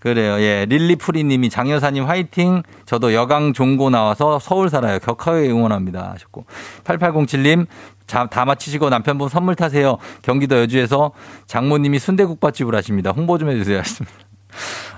[0.00, 0.40] 그래요.
[0.40, 0.64] 예.
[0.66, 2.62] 릴리프리 님이 장여사님 화이팅.
[2.86, 4.98] 저도 여강 종고 나와서 서울 살아요.
[4.98, 6.12] 격하게 응원합니다.
[6.14, 6.46] 하셨고.
[6.84, 7.66] 8807님
[8.06, 9.98] 자, 다 마치시고 남편분 선물 타세요.
[10.22, 11.12] 경기도 여주에서
[11.46, 13.10] 장모님이 순대국밥집을 하십니다.
[13.12, 13.78] 홍보 좀 해주세요.
[13.78, 14.16] 하셨습니다.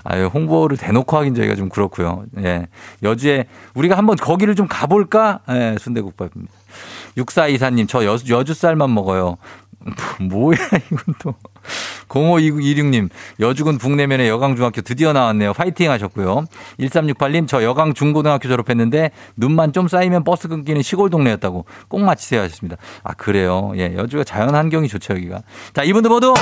[0.03, 2.25] 아유, 홍보를 대놓고 하긴 저희가 좀 그렇고요.
[2.39, 2.67] 예.
[3.03, 5.39] 여주에 우리가 한번 거기를 좀 가볼까?
[5.49, 6.53] 예, 순대국밥입니다.
[7.17, 9.37] 6424님, 저 여, 여주 쌀만 먹어요.
[10.21, 10.57] 뭐야,
[10.91, 11.35] 이건 또.
[12.07, 15.53] 0526님, 여주군 북내면의 여강중학교 드디어 나왔네요.
[15.53, 16.45] 파이팅 하셨고요.
[16.79, 22.77] 1368님, 저 여강 중고등학교 졸업했는데 눈만 좀 쌓이면 버스 끊기는 시골 동네였다고 꼭 맞히세요 하셨습니다.
[23.03, 23.71] 아, 그래요.
[23.75, 25.41] 예, 여주가 자연 환경이 좋죠, 여기가.
[25.73, 26.33] 자, 이분들 모두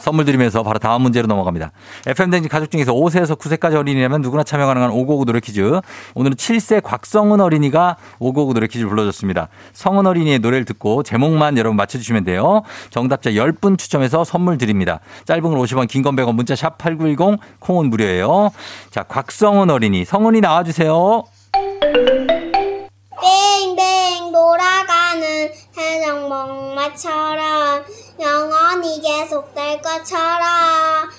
[0.00, 1.72] 선물 드리면서 바로 다음 문제로 넘어갑니다.
[2.06, 5.80] FM댕지 가족 중에서 5세에서 9세까지 어린이라면 누구나 참여 가능한 555 노래 퀴즈.
[6.14, 9.48] 오늘은 7세 곽성은 어린이가 555 노래 퀴즈를 불러줬습니다.
[9.74, 12.49] 성은 어린이의 노래를 듣고 제목만 여러분 맞춰주시면 돼요.
[12.90, 15.00] 정답자 10분 추첨해서 선물 드립니다.
[15.26, 18.50] 짧은 걸 50원, 긴 건 100원, 문자 샵 8910, 콩은 무료예요.
[18.90, 20.04] 자, 곽성은 어린이.
[20.04, 21.24] 성은이 나와주세요.
[23.20, 27.84] 빙빙 돌아가는 해적 목마처럼
[28.20, 31.10] 영원히 계속될 것처럼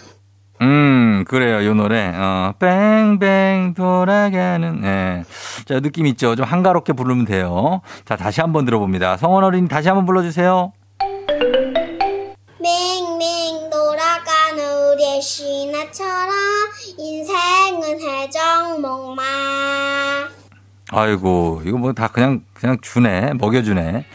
[0.62, 1.66] 음, 그래요.
[1.66, 2.12] 요 노래.
[2.16, 5.24] 어, 뺑뺑 돌아가는, 예.
[5.66, 6.36] 자, 느낌 있죠?
[6.36, 7.82] 좀 한가롭게 부르면 돼요.
[8.06, 9.18] 자, 다시 한번 들어봅니다.
[9.18, 10.72] 성원 어린이 다시 한번 불러주세요.
[12.62, 16.32] 빙빙 돌아가는 우리의 신화처럼
[16.98, 19.24] 인생은 해적 목마
[20.94, 23.34] 아이고, 이거 뭐 다 그냥, 그냥 주네.
[23.36, 24.06] 먹여주네.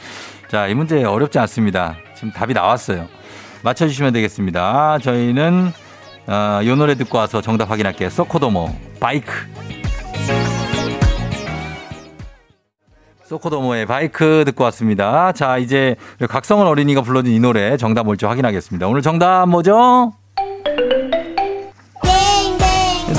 [0.51, 1.97] 자, 이 문제 어렵지 않습니다.
[2.15, 3.09] 지금 답이 나왔어요.
[3.63, 4.99] 맞춰주시면 되겠습니다.
[4.99, 5.73] 저희는,
[6.27, 8.11] 어, 요 노래 듣고 와서 정답 확인할게요.
[8.11, 9.33] 소코도모, 바이크.
[13.27, 15.33] 소코도모의 바이크 듣고 왔습니다.
[15.33, 15.97] 자, 이제
[16.29, 18.87] 각성은 어린이가 불러준 이 노래 정답 뭘지 확인하겠습니다.
[18.87, 20.13] 오늘 정답 뭐죠?
[22.03, 23.15] 빙빙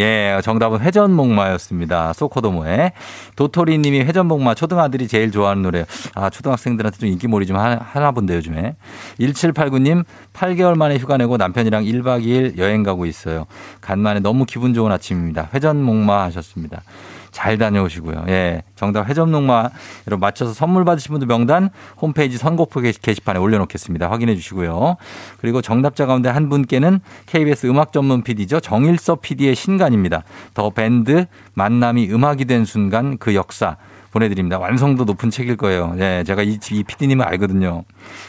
[0.00, 2.12] 예, 정답은 회전목마였습니다.
[2.14, 2.92] 소코도모의
[3.36, 5.84] 도토리 님이 회전목마 초등아들이 제일 좋아하는 노래.
[6.14, 8.76] 아, 초등학생들한테 좀 인기몰이 좀 하- 하나 본데 요즘에.
[9.20, 13.44] 1789님 8개월 만에 휴가 내고 남편이랑 1박 2일 여행 가고 있어요.
[13.80, 15.50] 간만에 너무 기분 좋은 아침입니다.
[15.54, 16.82] 회전목마 하셨습니다.
[17.30, 18.24] 잘 다녀오시고요.
[18.28, 18.62] 예.
[18.76, 19.68] 정답 회전목마
[20.06, 24.10] 여러분 맞춰서 선물 받으신 분들 명단 홈페이지 선곡표 게시- 게시판에 올려놓겠습니다.
[24.10, 24.96] 확인해 주시고요.
[25.38, 28.60] 그리고 정답자 가운데 한 분께는 KBS 음악 전문 PD죠.
[28.60, 30.22] 정일서 PD의 신간입니다.
[30.54, 33.76] 더 밴드 만남이 음악이 된 순간 그 역사
[34.12, 34.58] 보내드립니다.
[34.58, 35.94] 완성도 높은 책일 거예요.
[35.98, 37.84] 예, 제가 이, 이 PD님을 알거든요.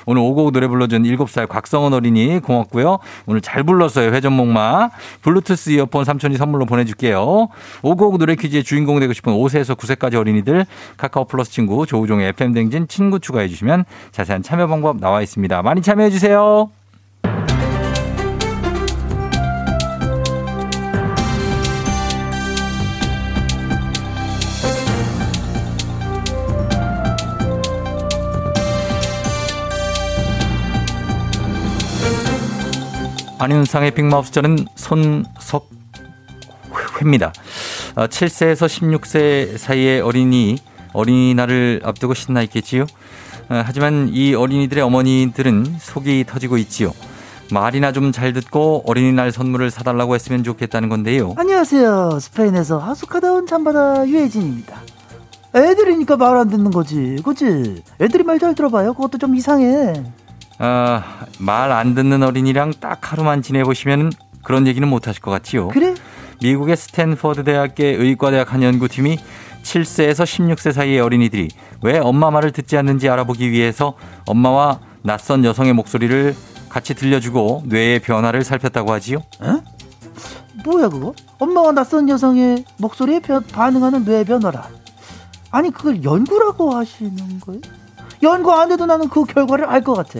[0.06, 3.00] 오늘 오곡 노래 불러준 7살 곽성원 어린이 고맙고요.
[3.26, 4.12] 오늘 잘 불렀어요.
[4.12, 4.90] 회전목마.
[5.22, 7.50] 블루투스 이어폰 삼촌이 선물로 보내줄게요.
[7.82, 10.66] 오곡 노래 퀴즈의 주인공 되고 싶은 5세에서 9세까지 어린이들
[10.98, 15.62] 카카오 플러스 친구 조우종의 FM댕진 친구 추가해 주시면 자세한 참여 방법 나와 있습니다.
[15.62, 16.70] 많이 참여해 주세요.
[33.42, 34.68] 안윤상의 빅마우스 저는
[36.76, 37.34] 손석회입니다.
[37.96, 40.60] 어, 7세에서 16세 사이의 어린이
[40.94, 42.84] 어린이날을 앞두고 신나 있겠지요.
[43.50, 46.92] 어, 하지만 이 어린이들의 어머니들은 속이 터지고 있지요.
[47.52, 51.34] 말이나 좀 잘 듣고 어린이날 선물을 사달라고 했으면 좋겠다는 건데요.
[51.36, 52.20] 안녕하세요.
[52.22, 54.78] 스페인에서 하숙하다 온 잠바다 유혜진입니다.
[55.56, 57.18] 애들이니까 말 안 듣는 거지.
[57.26, 57.82] 그치?
[58.00, 58.94] 애들이 말 잘 들어봐요.
[58.94, 59.94] 그것도 좀 이상해.
[60.64, 64.12] 아, 말안 듣는 어린이랑 딱 하루만 지내보시면
[64.44, 65.70] 그런 얘기는 못 하실 것 같지요.
[65.70, 65.96] 그래?
[66.42, 69.18] 미국의 스탠퍼드 대학의 의과대학 한 연구팀이
[69.64, 71.50] 7세에서 16세 사이의 어린이들이
[71.82, 73.94] 왜 엄마 말을 듣지 않는지 알아보기 위해서
[74.28, 76.36] 엄마와 낯선 여성의 목소리를
[76.70, 79.24] 같이 들려주고 뇌의 변화를 살폈다고 하지요.
[80.64, 81.14] 뭐야 그거?
[81.40, 84.68] 엄마와 낯선 여성의 목소리에 변- 반응하는 뇌 변화라.
[85.50, 87.62] 아니 그걸 연구라고 하시는 거예요?
[88.24, 90.20] 연구 안 해도 나는 그 결과를 알 것 같아.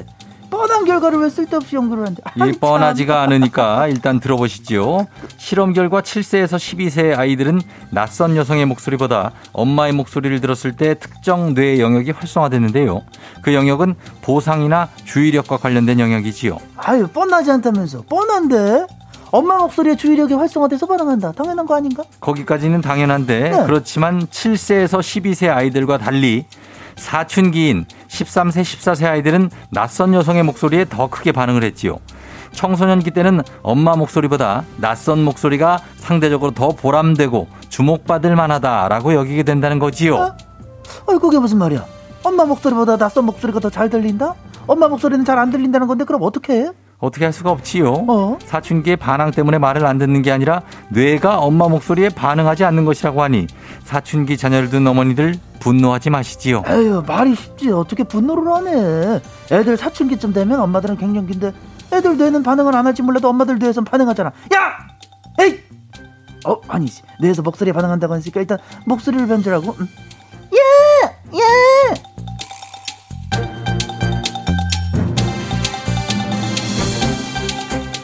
[0.52, 2.22] 뻔한 결과를 왜 쓸데없이 연구를 하는데?
[2.36, 5.08] 이 뻔하지가 않으니까 일단 들어보시지요.
[5.38, 12.12] 실험 결과 7세에서 12세 아이들은 낯선 여성의 목소리보다 엄마의 목소리를 들었을 때 특정 뇌 영역이
[12.12, 13.02] 활성화됐는데요.
[13.42, 16.58] 그 영역은 보상이나 주의력과 관련된 영역이지요.
[16.76, 18.86] 아유 뻔하지 않다면서 뻔한데
[19.32, 21.32] 엄마 목소리에 주의력이 활성화돼서 반응한다.
[21.32, 22.04] 당연한 거 아닌가?
[22.20, 23.64] 거기까지는 당연한데 네.
[23.66, 26.46] 그렇지만 7세에서 12세 아이들과 달리
[27.02, 31.98] 사춘기인 13세, 14세 아이들은 낯선 여성의 목소리에 더 크게 반응을 했지요.
[32.54, 40.16] 청소년기 때는 엄마 목소리보다 낯선 목소리가 상대적으로 더 보람되고 주목받을 만하다라고 여기게 된다는 거지요.
[40.16, 40.36] 어?
[41.08, 41.84] 어, 그게 무슨 말이야?
[42.24, 44.36] 엄마 목소리보다 낯선 목소리가 더 잘 들린다?
[44.68, 46.70] 엄마 목소리는 잘 안 들린다는 건데 그럼 어떻게 해?
[47.00, 48.06] 어떻게 할 수가 없지요.
[48.08, 48.38] 어?
[48.46, 53.48] 사춘기의 반항 때문에 말을 안 듣는 게 아니라 뇌가 엄마 목소리에 반응하지 않는 것이라고 하니
[53.84, 56.64] 사춘기 자녀를 둔 어머니들 분노하지 마시지요.
[56.68, 59.22] 에휴 말이 쉽지 어떻게 분노를 하네
[59.52, 61.54] 애들 사춘기쯤 되면 엄마들은 갱년기인데
[61.94, 64.88] 애들 뇌는 반응을 안 할지 몰라도 엄마들 뇌에선 반응하잖아 야!
[65.40, 65.60] 에이!
[66.46, 69.88] 어 아니지 뇌에서 목소리에 반응한다고 하니까 일단 목소리를 변조하고 음.
[70.54, 71.38] 예!
[71.38, 71.42] 예!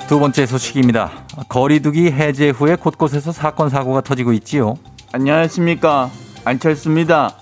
[0.07, 1.11] 두 번째 소식입니다.
[1.49, 4.75] 거리두기 해제 후에 곳곳에서 사건 사고가 터지고 있지요.
[5.11, 6.09] 안녕하십니까.
[6.45, 7.35] 안철수입니다.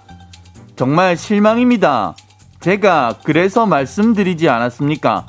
[0.75, 2.15] 정말 실망입니다.
[2.59, 5.25] 제가 그래서 말씀드리지 않았습니까?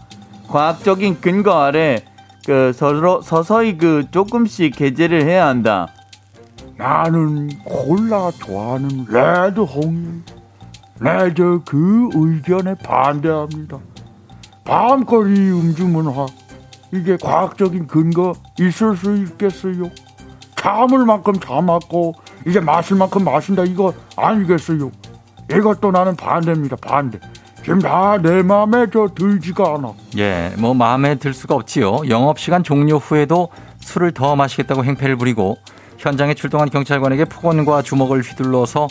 [0.48, 2.04] 과학적인 근거 아래
[2.44, 5.88] 그 서로, 서서히 그 조금씩 해제를 해야 한다.
[6.76, 10.22] 나는 콜라 좋아하는 레드 홍이
[10.98, 13.78] 레드 그 의견에 반대합니다.
[14.64, 16.26] 밤거리 음주 문화
[16.92, 19.90] 이게 과학적인 근거 있을 수 있겠어요?
[20.56, 22.14] 참을 만큼 참았고
[22.46, 24.90] 이제 마실 만큼 마신다 이거 아니겠어요?
[25.50, 26.76] 이것도 나는 반대입니다.
[26.76, 27.18] 반대.
[27.62, 29.92] 지금 다 내 마음에 저 들지가 않아.
[30.18, 32.02] 예, 뭐 마음에 들 수가 없지요.
[32.08, 33.48] 영업 시간 종료 후에도
[33.80, 35.56] 술을 더 마시겠다고 행패를 부리고
[35.98, 38.86] 현장에 출동한 경찰관에게 폭언과 주먹을 휘둘러서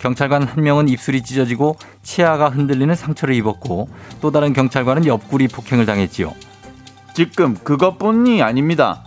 [0.00, 3.88] 경찰관 한 명은 입술이 찢어지고 치아가 흔들리는 상처를 입었고
[4.20, 6.32] 또 다른 경찰관은 옆구리 폭행을 당했지요.
[7.14, 9.04] 지금 그것뿐이 아닙니다.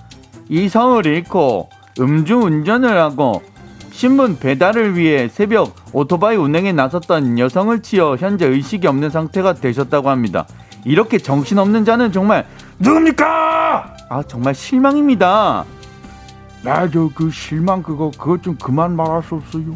[0.50, 3.42] 이성을 잃고 음주운전을 하고
[4.00, 10.48] 신문 배달을 위해 새벽 오토바이 운행에 나섰던 여성을 치어 현재 의식이 없는 상태가 되셨다고 합니다.
[10.86, 12.48] 이렇게 정신없는 자는 정말
[12.80, 13.98] 누굽니까?
[14.10, 15.66] 아 정말 실망입니다.
[16.64, 19.76] 나저 그 실망 그거 그것 좀 그만 말할 수 없어요.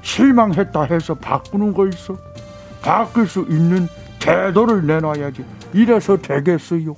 [0.00, 2.16] 실망했다 해서 바꾸는 거 있어.
[2.82, 3.86] 바꿀 수 있는
[4.18, 5.44] 제도를 내놔야지.
[5.72, 6.96] 이래서 되겠어요.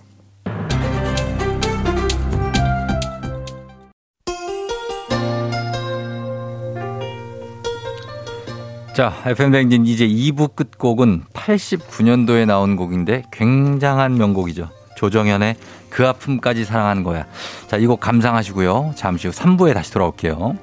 [8.94, 14.70] 자, FM댕진 이제 2부 끝곡은 89년도에 나온 곡인데 굉장한 명곡이죠.
[14.96, 15.56] 조정현의
[15.90, 17.26] 그 아픔까지 사랑하는 거야.
[17.66, 18.92] 자, 이 곡 감상하시고요.
[18.96, 20.56] 잠시 후 3부에 다시 돌아올게요.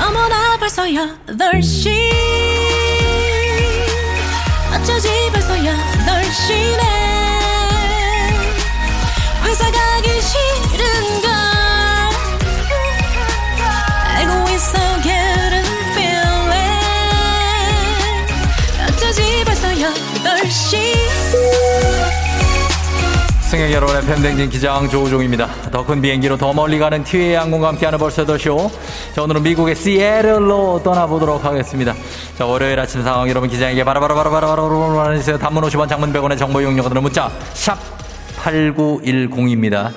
[0.00, 2.01] 어머나 벌써 8시
[23.72, 25.48] 여러분의 팬댕진 기장 조우종입니다.
[25.70, 28.70] 더 큰 비행기로 더 멀리 가는 티웨이 항공과 함께하는 벌써 더쇼.
[29.14, 31.94] 자, 오늘은 미국의 시애틀로 떠나보도록 하겠습니다.
[32.36, 35.38] 자, 월요일 아침 상황 여러분 기장에게 바로바로바로바로바로 알려주세요.
[35.38, 37.78] 단문 50원 장문 100원의 정보 이용료들은 문자 샵
[38.42, 39.90] 8910입니다.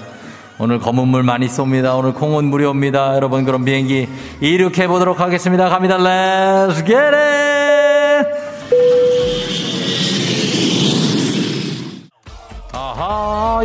[0.57, 1.97] 오늘 검은 물 많이 쏩니다.
[1.97, 3.15] 오늘 콩은 무료입니다.
[3.15, 4.07] 여러분 그럼 비행기
[4.39, 5.67] 이륙해 보도록 하겠습니다.
[5.69, 5.97] 갑니다.
[5.97, 7.64] Let's get it!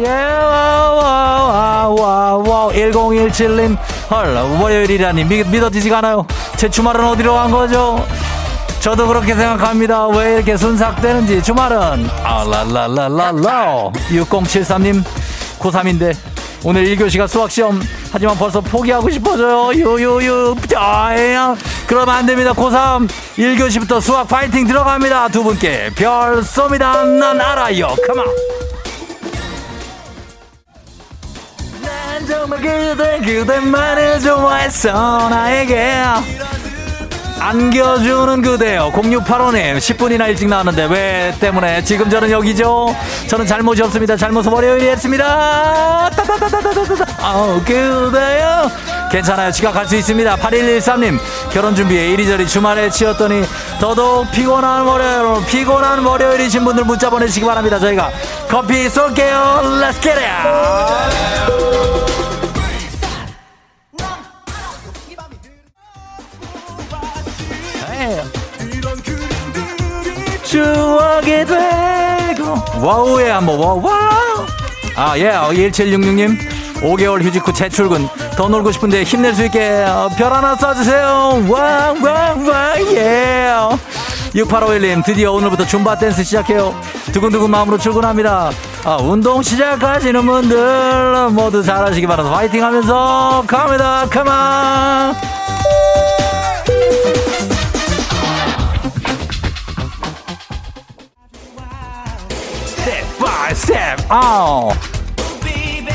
[0.03, 3.77] 예, 와, 와, 와, 와, 1017님.
[4.11, 6.27] 헐, 월요일이라니 믿, 믿어지지가 않아요.
[6.57, 8.07] 제 주말은 어디로 간 거죠?
[8.81, 10.07] 저도 그렇게 생각합니다.
[10.09, 15.05] 왜 이렇게 순삭되는지 주말은 아라라라라라 6073님
[15.59, 16.17] 고3인데
[16.65, 17.79] 오늘 1교시가 수학시험
[18.11, 19.75] 하지만 벌써 포기하고 싶어져요.
[19.75, 21.55] 유유유 야
[21.87, 22.55] 그러면 안 됩니다.
[22.55, 23.07] 고3
[23.37, 25.29] 1교시부터 수학 파이팅 들어갑니다.
[25.29, 27.05] 두 분께 별 쏩니다.
[27.07, 27.89] 난 알아요.
[28.07, 28.70] 컴온.
[32.21, 35.29] 난 정말 그대 그대만을 좋아했어.
[35.31, 35.95] 나에게
[37.39, 41.83] 안겨주는 그대요 0685님 10분이나 일찍 나왔는데 왜 때문에?
[41.85, 42.95] 지금 저는 여기죠.
[43.29, 44.15] 저는 잘못이 없습니다.
[44.17, 46.11] 잘못은 월요일이 했습니다.
[46.15, 48.71] 따다다다다다다 아우 그대요
[49.11, 49.51] 괜찮아요.
[49.51, 50.37] 지각할 수 있습니다.
[50.37, 51.19] 8113님
[51.51, 53.43] 결혼 준비에 이리저리 주말에 치였더니
[53.81, 57.79] 더더욱 피곤한 월요일 피곤한 월요일이신 분들 문자 보내시기 바랍니다.
[57.79, 58.11] 저희가
[58.51, 59.63] 커피 쏠게요.
[59.81, 60.21] Let's get
[70.45, 73.83] 추억이 되고 와우에 한번 와우
[74.97, 76.37] 아예 1766님.
[76.81, 78.09] 5개월 휴직 후 재출근.
[78.37, 81.51] 더 놀고 싶은데 힘낼 수 있게 어, 별 하나 쏴주세요.
[81.51, 83.53] 와와와예.
[84.35, 86.75] 6851님 드디어 오늘부터 줌바 댄스 시작해요.
[87.13, 88.51] 두근두근 마음으로 출근합니다.
[88.85, 94.07] 아, 운동 시작하시는 분들 모두 잘하시기 바라서 화이팅 하면서 갑니다.
[94.09, 95.15] come on
[103.51, 104.73] by step 아우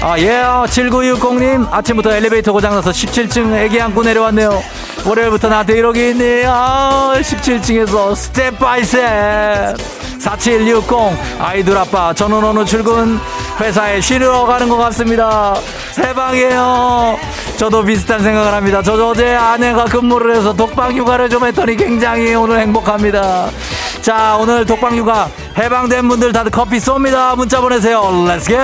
[0.01, 1.71] 아, 예, 7960님.
[1.71, 4.61] 아침부터 엘리베이터 고장나서 17층 애기 안고 내려왔네요.
[5.03, 6.43] 월요일부터 나한테 이러기 있니?
[6.45, 9.77] 아, 17층에서 step by step.
[10.19, 10.97] 4760.
[11.39, 13.19] 아이들 아빠, 저는 오늘 출근
[13.59, 15.55] 회사에 쉬러 가는 것 같습니다.
[15.97, 17.17] 해방이에요.
[17.57, 18.83] 저도 비슷한 생각을 합니다.
[18.83, 23.49] 저 어제 아내가 근무를 해서 독방 휴가를 좀 했더니 굉장히 오늘 행복합니다.
[24.05, 25.27] 자, 오늘 독방 휴가
[25.57, 27.35] 해방된 분들 다들 커피 쏩니다.
[27.35, 28.01] 문자 보내세요.
[28.01, 28.61] Let's get!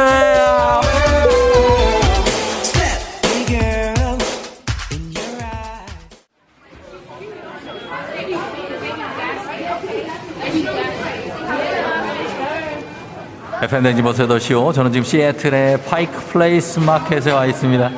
[13.63, 14.71] FM 댕지 버스 8시오.
[14.71, 17.89] 저는 지금 시애틀의 파이크 플레이스 마켓에 와 있습니다.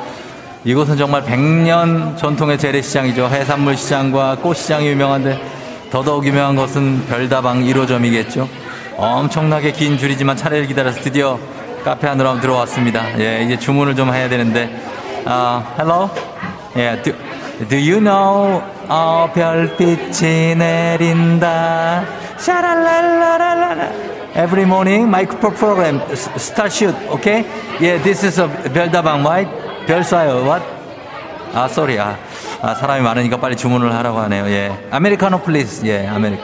[0.63, 3.27] 이곳은 정말 100년 전통의 재래시장이죠.
[3.27, 5.62] 해산물 시장과 꽃시장이 유명한데
[5.93, 8.47] 더더욱 유명한 것은 별다방 1호점이겠죠.
[8.97, 11.37] 엄청나게 긴 줄이지만 차례를 기다려서 드디어
[11.85, 13.19] 카페 안으로 들어왔습니다.
[13.19, 14.75] 예, 이제 주문을 좀 해야 되는데.
[15.25, 16.09] 아, hello?
[16.77, 17.13] 예, do,
[17.69, 22.03] do you know, 어, 별빛이 내린다.
[22.37, 23.89] 샤랄랄라랄라.
[24.35, 27.45] Every morning, micro program, s- start shoot, okay?
[27.79, 29.47] Yeah, this is a 별다방, right?
[29.85, 30.65] 별 쏴요, what?
[31.53, 31.99] 아, sorry.
[31.99, 32.17] 아,
[32.63, 34.45] 아, 사람이 많으니까 빨리 주문을 하라고 하네요.
[34.45, 34.71] 예.
[34.89, 35.85] 아메리카노 please.
[35.85, 36.39] 예, 아메리.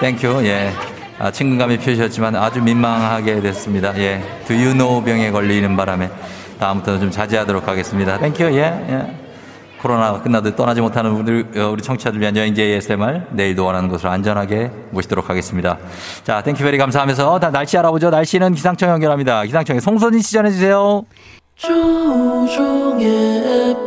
[0.00, 0.44] thank you.
[0.44, 0.70] 예.
[1.18, 3.96] 아, 친근감이 표시였지만 아주 민망하게 됐습니다.
[3.96, 4.22] 예.
[4.46, 6.10] Know 병에 걸리는 바람에
[6.60, 8.18] 다음부터는 좀 자제하도록 하겠습니다.
[8.18, 8.44] thank you.
[8.52, 8.58] 예.
[8.58, 9.16] 예.
[9.80, 14.70] 코로나가 끝나도 떠나지 못하는 분들, 어, 우리 청취자들 위한 여행지 ASMR 내일도 원하는 곳으로 안전하게
[14.90, 15.78] 모시도록 하겠습니다.
[16.22, 18.10] 자, thank you very 감사하면서 다 날씨 알아보죠.
[18.10, 19.42] 날씨는 기상청 연결합니다.
[19.44, 21.04] 기상청에 송선진 씨 전해주세요.
[21.56, 23.06] 조우종의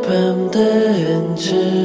[0.02, 1.80] FM 대행진.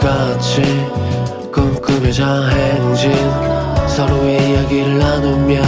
[0.00, 0.62] 같이
[1.52, 3.12] 꿈꾸며자 행진.
[3.88, 5.62] 서로의 이야기를 나누며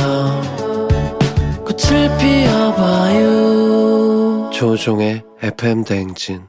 [1.65, 3.29] 꽃을 피워봐요.
[4.53, 6.43] 조종의 FM 대행진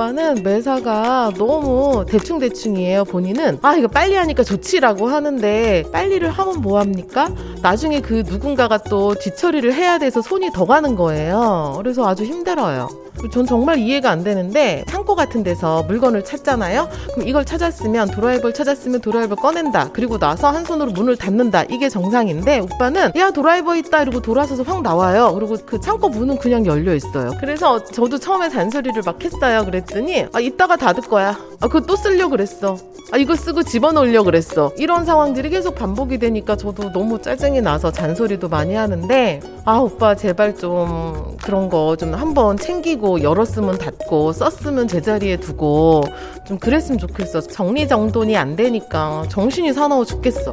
[0.00, 3.04] 오빠는 매사가 너무 대충대충이에요.
[3.04, 7.28] 본인은 아 이거 빨리 하니까 좋지라고 하는데 빨리를 하면 뭐합니까?
[7.62, 11.74] 나중에 그 누군가가 또 뒤처리를 해야 돼서 손이 더 가는 거예요.
[11.76, 12.88] 그래서 아주 힘들어요.
[13.32, 16.88] 전 정말 이해가 안 되는데 창고 같은 데서 물건을 찾잖아요.
[17.12, 19.90] 그럼 이걸 찾았으면 드라이버를 찾았으면 드라이버 꺼낸다.
[19.92, 21.64] 그리고 나서 한 손으로 문을 닫는다.
[21.64, 25.32] 이게 정상인데 오빠는 야 드라이버 있다 이러고 돌아서서 확 나와요.
[25.34, 27.32] 그리고 그 창고 문은 그냥 열려 있어요.
[27.40, 29.64] 그래서 저도 처음에 잔소리를 막 했어요.
[29.66, 31.38] 그랬더니 아 이따가 닫을 거야.
[31.60, 32.76] 아 그거 또 쓰려 그랬어.
[33.12, 34.72] 아 이거 쓰고 집어넣으려 그랬어.
[34.78, 40.14] 이런 상황들이 계속 반복이 되니까 저도 너무 짜증 이 나서 잔소리도 많이 하는데 아 오빠
[40.14, 46.04] 제발 좀 그런 거 좀 한번 챙기고 열었으면 닫고 썼으면 제자리에 두고
[46.44, 47.40] 좀 그랬으면 좋겠어.
[47.40, 50.52] 정리정돈이 안 되니까 정신이 사나워 죽겠어.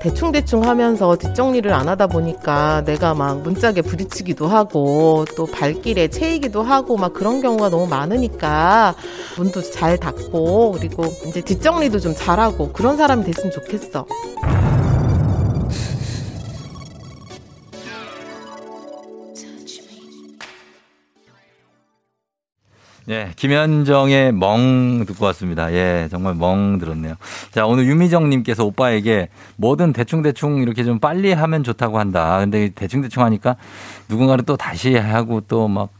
[0.00, 6.98] 대충대충 하면서 뒷정리를 안 하다 보니까 내가 막 문짝에 부딪히기도 하고 또 발길에 채이기도 하고
[6.98, 8.94] 막 그런 경우가 너무 많으니까
[9.38, 14.04] 문도 잘 닫고 그리고 이제 뒷정리도 좀 잘하고 그런 사람이 됐으면 좋겠어.
[23.10, 25.70] 예, 김현정의 멍 듣고 왔습니다.
[25.74, 27.14] 예, 정말 멍 들었네요.
[27.50, 32.38] 자, 오늘 유미정님께서 오빠에게 뭐든 대충대충 이렇게 좀 빨리 하면 좋다고 한다.
[32.40, 33.56] 근데 대충대충 하니까
[34.08, 35.90] 누군가를 또 다시 하고 또 막,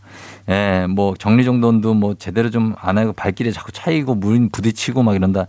[0.49, 5.47] 예, 뭐 정리정돈도 뭐 제대로 좀 안 하고 발길에 자꾸 차이고 물 부딪히고 막 이런다.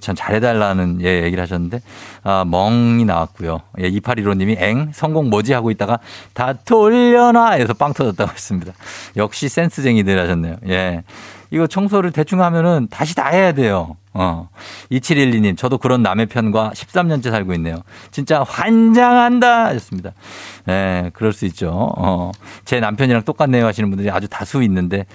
[0.00, 1.80] 참 잘해달라는 예, 얘기를 하셨는데,
[2.22, 3.60] 아, 멍이 나왔고요.
[3.80, 4.90] 예, 2815님이 엥?
[4.94, 5.52] 성공 뭐지?
[5.52, 5.98] 하고 있다가
[6.34, 7.52] 다 돌려놔!
[7.52, 8.72] 해서 빵 터졌다고 했습니다.
[9.16, 10.56] 역시 센스쟁이들 하셨네요.
[10.68, 11.02] 예.
[11.50, 13.96] 이거 청소를 대충 하면은 다시 다 해야 돼요.
[14.14, 14.48] 어.
[14.90, 17.76] 2712님, 저도 그런 남의 편과 13년째 살고 있네요.
[18.10, 19.66] 진짜 환장한다!
[19.66, 20.10] 하셨습니다.
[20.68, 21.70] 예, 그럴 수 있죠.
[21.96, 22.32] 어.
[22.64, 25.06] 제 남편이랑 똑같네요 하시는 분들이 아주 다수 있는데,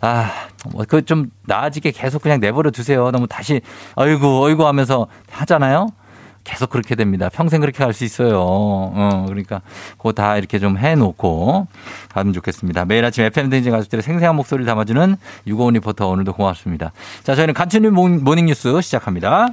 [0.00, 0.30] 아,
[0.72, 3.10] 뭐, 그 좀 나아지게 계속 그냥 내버려 두세요.
[3.10, 3.60] 너무 다시,
[3.96, 5.88] 어이구, 어이구 하면서 하잖아요?
[6.50, 7.28] 계속 그렇게 됩니다.
[7.32, 8.40] 평생 그렇게 갈 수 있어요.
[8.40, 9.62] 어, 그러니까
[9.96, 11.66] 그거 다 이렇게 좀 해놓고
[12.12, 12.84] 가면 좋겠습니다.
[12.84, 16.92] 매일 아침 FM 댕진 가족들의 생생한 목소리를 담아주는 유고원 리포터 오늘도 고맙습니다.
[17.22, 19.48] 자, 저희는 간추린 morning- morning뉴스 시작합니다.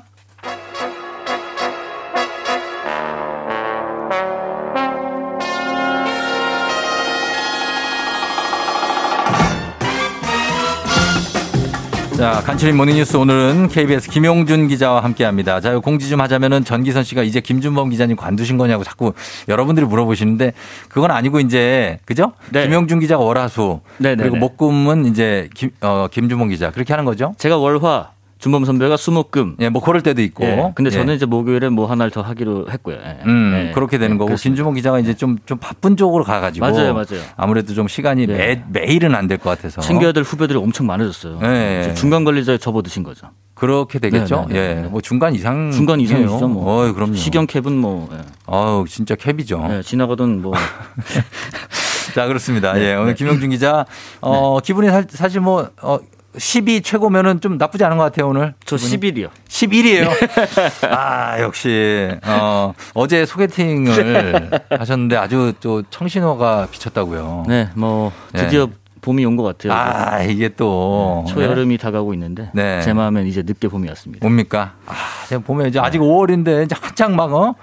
[12.17, 15.61] 자, 간추린 모닝뉴스 오늘은 KBS 김용준 기자와 함께 합니다.
[15.61, 19.13] 자, 공지 좀 하자면은 전기선 씨가 이제 김준범 기자님 관두신 거냐고 자꾸
[19.47, 20.53] 여러분들이 물어보시는데
[20.89, 22.33] 그건 아니고 이제, 그죠?
[22.63, 23.81] 김용준 기자가 월화수.
[23.99, 24.39] 네, 네, 그리고 네.
[24.39, 26.71] 목금은 이제 김, 어, 김준범 기자.
[26.71, 27.35] 그렇게 하는 거죠?
[27.37, 28.09] 제가 월화,
[28.39, 29.55] 준범 선배가 수목금.
[29.61, 30.43] 예, 뭐 그럴 때도 있고.
[30.45, 31.15] 예, 근데 저는 예.
[31.15, 32.95] 이제 목요일에 뭐 하나를 더 하기로 했고요.
[33.03, 33.19] 예.
[33.25, 33.71] 음, 예.
[33.73, 34.49] 그렇게 되는 예, 거고 그렇습니다.
[34.55, 37.21] 김준범 기자가 이제 좀 좀 바쁜 쪽으로 가가지고 맞아요, 맞아요.
[37.35, 41.39] 아무래도 좀 시간이 매, 매일은 안 될 것 같아서 챙겨야 될 후배들이 엄청 많아졌어요.
[41.43, 41.93] 예, 예.
[41.95, 43.27] 중간 관리자에 접어드신 거죠.
[43.55, 44.45] 그렇게 되겠죠.
[44.49, 46.85] 네, 네, 네, 예, 뭐 중간 이상 중간 이상이시죠, 뭐.
[46.87, 47.15] 어, 그럼요.
[47.15, 48.07] 시경 캡은 뭐.
[48.13, 48.19] 예.
[48.45, 49.65] 어우, 진짜 캡이죠.
[49.71, 50.53] 예, 지나가던 뭐.
[52.13, 52.73] 자, 그렇습니다.
[52.73, 53.13] 네, 예, 오늘 네.
[53.15, 53.85] 김영준 기자,
[54.21, 55.99] 어, 기분이 사, 사실 뭐, 어,
[56.37, 58.53] 10이 최고면은 좀 나쁘지 않은 것 같아요, 오늘.
[58.65, 59.29] 저 11이요.
[59.47, 60.09] 11이에요?
[60.89, 67.45] 아, 역시, 어, 어제 소개팅을 하셨는데 아주 또 청신호가 비쳤다고요.
[67.47, 68.67] 네, 뭐 드디어
[69.01, 69.73] 봄이 온 것 같아요.
[69.73, 71.23] 아, 이게 또.
[71.29, 72.81] 초여름이 다가오고 있는데 네.
[72.81, 74.25] 제 마음엔 이제 늦게 봄이 왔습니다.
[74.25, 74.73] 뭡니까?
[74.85, 74.93] 아,
[75.27, 77.55] 제가 보면 이제 아직 5월인데 이제 한창 막, 어?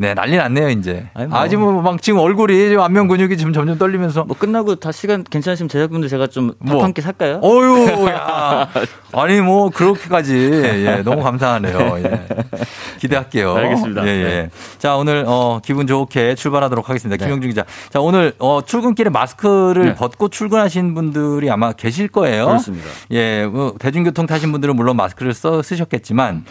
[0.00, 0.08] 네.
[0.08, 1.08] 네, 난리 났네요, 이제.
[1.12, 1.38] 아니, 뭐.
[1.38, 4.24] 아직 뭐, 막 지금 얼굴이 지금 안면 근육이 지금 점점 떨리면서.
[4.24, 6.84] 뭐 끝나고 다 시간 괜찮으시면 제작분들 제가 좀밥 뭐?
[6.84, 7.40] 한끼 살까요?
[7.42, 8.68] 어유, 야.
[9.12, 10.34] 아니, 뭐, 그렇게까지.
[10.36, 11.98] 예, 너무 감사하네요.
[12.04, 12.26] 예.
[13.00, 13.54] 기대할게요.
[13.54, 14.06] 알겠습니다.
[14.06, 14.24] 예, 예.
[14.24, 14.50] 네.
[14.78, 17.16] 자, 오늘, 어, 기분 좋게 출발하도록 하겠습니다.
[17.16, 17.26] 네.
[17.26, 17.64] 김영준 기자.
[17.90, 19.94] 자, 오늘, 어, 출근길에 마스크를 네.
[19.94, 22.46] 벗고 출근하신 분들이 아마 계실 거예요.
[22.46, 22.86] 그렇습니다.
[23.10, 26.44] 예, 뭐 대중교통 타신 분들은 물론 마스크를 써 쓰셨겠지만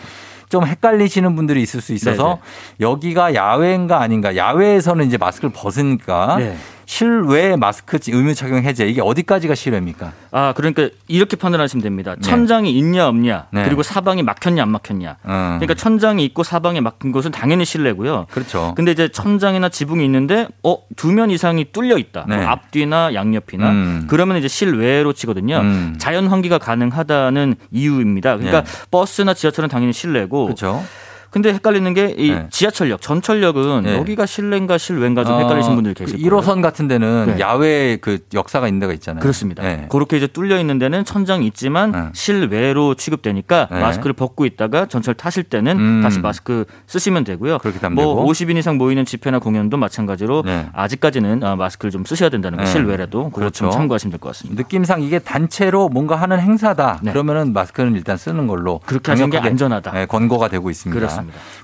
[0.49, 2.39] 좀 헷갈리시는 분들이 있을 수 있어서
[2.79, 4.35] 여기가 야외인가 아닌가.
[4.35, 6.55] 야외에서는 이제 마스크를 벗으니까 네.
[6.87, 10.13] 실외 마스크 의무 착용 해제 이게 어디까지가 실외입니까?
[10.31, 12.15] 아, 그러니까 이렇게 판단하시면 됩니다.
[12.21, 13.65] 천장이 있냐 없냐, 네.
[13.65, 15.17] 그리고 사방이 막혔냐 안 막혔냐.
[15.25, 15.57] 음.
[15.59, 18.27] 그러니까 천장이 있고 사방에 막힌 곳은 당연히 실내고요.
[18.31, 18.73] 그렇죠.
[18.77, 22.25] 근데 이제 천장이나 지붕이 있는데 어, 두 면 이상이 뚫려 있다.
[22.29, 22.37] 네.
[22.37, 24.05] 뭐 앞뒤나 양옆이나 음.
[24.07, 25.57] 그러면 이제 실외로 치거든요.
[25.59, 25.95] 음.
[25.97, 28.37] 자연 환기가 가능하다는 이유입니다.
[28.37, 28.71] 그러니까 네.
[28.91, 30.83] 버스나 지하철은 당연히 실내고 그렇죠.
[31.29, 32.47] 근데 헷갈리는 게 이 네.
[32.49, 33.97] 지하철역, 전철역은 네.
[33.97, 36.31] 여기가 실내인가 실외인가 좀 헷갈리시는 분들이 계실 거예요.
[36.41, 37.39] 1호선 같은 데는 네.
[37.39, 39.21] 야외 그 역사가 있는 데가 있잖아요.
[39.21, 39.61] 그렇습니다.
[39.63, 39.87] 네.
[39.89, 42.03] 그렇게 이제 뚫려 있는 데는 천장이 있지만 네.
[42.13, 43.79] 실외로 취급되니까 네.
[43.79, 46.01] 마스크를 벗고 있다가 전철 타실 때는 음.
[46.01, 47.57] 다시 마스크 쓰시면 되고요.
[47.59, 48.25] 그렇게 뭐 되고.
[48.31, 50.67] 50인 이상 모이는 집회나 공연도 마찬가지로 네.
[50.73, 52.71] 아직까지는 아, 마스크를 좀 쓰셔야 된다는 거 네.
[52.71, 53.65] 실외라도 그렇죠.
[53.65, 54.61] 좀 참고하시면 될 것 같습니다.
[54.61, 56.99] 느낌상 이게 단체로 뭔가 하는 행사다.
[57.03, 57.11] 네.
[57.11, 59.91] 그러면은 마스크는 일단 쓰는 걸로 그렇게 하시는 게 안전하다.
[59.91, 60.97] 네, 권고가 되고 있습니다.
[60.97, 61.16] 그렇습니다.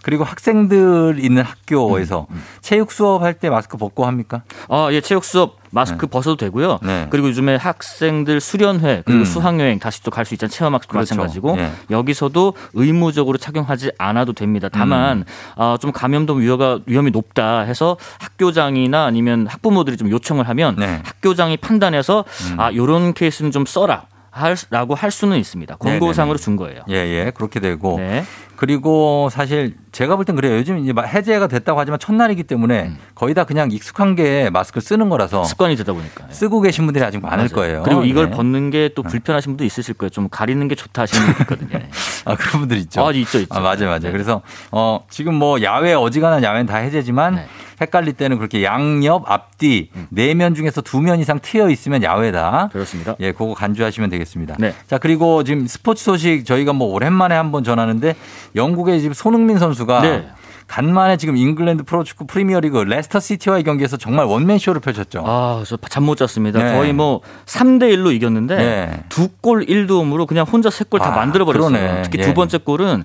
[0.04, 4.44] 그리고 학생들 있는 학교에서 음, 체육 수업할 때 마스크 벗고 합니까?
[4.70, 6.80] 아, 예, 체육 수업 마스크 벗어도 되고요.
[6.84, 7.08] 네.
[7.10, 9.26] 그리고 요즘에 학생들 수련회 그리고 음.
[9.26, 10.52] 수학여행 다시 또 갈 수 있잖아요.
[10.52, 11.16] 체험학습 그렇죠.
[11.16, 11.72] 마찬가지고 예.
[11.90, 14.70] 여기서도 의무적으로 착용하지 않아도 됩니다.
[14.72, 15.24] 다만 음.
[15.56, 21.02] 아, 좀 감염도 위험가 위험이 높다 해서 학교장이나 아니면 학부모들이 좀 요청을 하면 네.
[21.04, 22.60] 학교장이 판단해서 음.
[22.60, 24.04] 아, 요런 케이스는 좀 써라.
[24.36, 25.76] 할, 라고 할 수는 있습니다.
[25.76, 26.82] 권고상으로 준 거예요.
[26.90, 27.32] 예, 예.
[27.36, 27.98] 그렇게 되고.
[28.00, 28.26] 네.
[28.64, 30.56] 그리고 사실 제가 볼 땐 그래요.
[30.56, 32.98] 요즘 이제 해제가 됐다고 하지만 첫날이기 때문에 음.
[33.14, 36.28] 거의 다 그냥 익숙한 게 마스크를 쓰는 거라서 습관이 되다 보니까.
[36.30, 37.50] 쓰고 계신 분들이 아직 많을 맞아요.
[37.50, 37.84] 거예요.
[37.84, 38.32] 그리고 이걸 예.
[38.32, 40.10] 벗는 게 또 불편하신 분도 있으실 거예요.
[40.12, 41.80] 좀 가리는 게 좋다 하시는 분도 있거든요.
[42.26, 43.06] 아, 그런 분들 있죠.
[43.06, 43.54] 아, 있죠, 있죠.
[43.54, 44.00] 아, 맞아요, 맞아요.
[44.00, 44.12] 네.
[44.12, 44.42] 그래서,
[44.72, 47.48] 어, 지금 뭐 야외 어지간한 야외는 다 해제지만 네.
[47.82, 52.70] 헷갈릴 때는 그렇게 양옆, 앞뒤, 네 면 중에서 두 면 이상 트여 있으면 야외다.
[52.72, 53.16] 그렇습니다.
[53.20, 54.56] 예, 그거 간주하시면 되겠습니다.
[54.60, 54.74] 네.
[54.88, 58.16] 자, 그리고 지금 스포츠 소식 저희가 뭐 오랜만에 한번 전하는데
[58.56, 60.28] 영국의 지금 손흥민 선수가 네.
[60.68, 65.24] 간만에 지금 잉글랜드 프로축구 프리미어리그 레스터 시티와의 경기에서 정말 원맨 쇼를 펼쳤죠.
[65.26, 66.64] 아, 저 잠 못 잤습니다.
[66.64, 66.74] 네.
[66.78, 69.04] 거의 뭐 3대 1로 이겼는데 네.
[69.10, 72.02] 두골 1도움으로 그냥 혼자 세 골다 아, 만들어 버렸어요.
[72.04, 72.24] 특히 예.
[72.24, 73.04] 두 번째 골은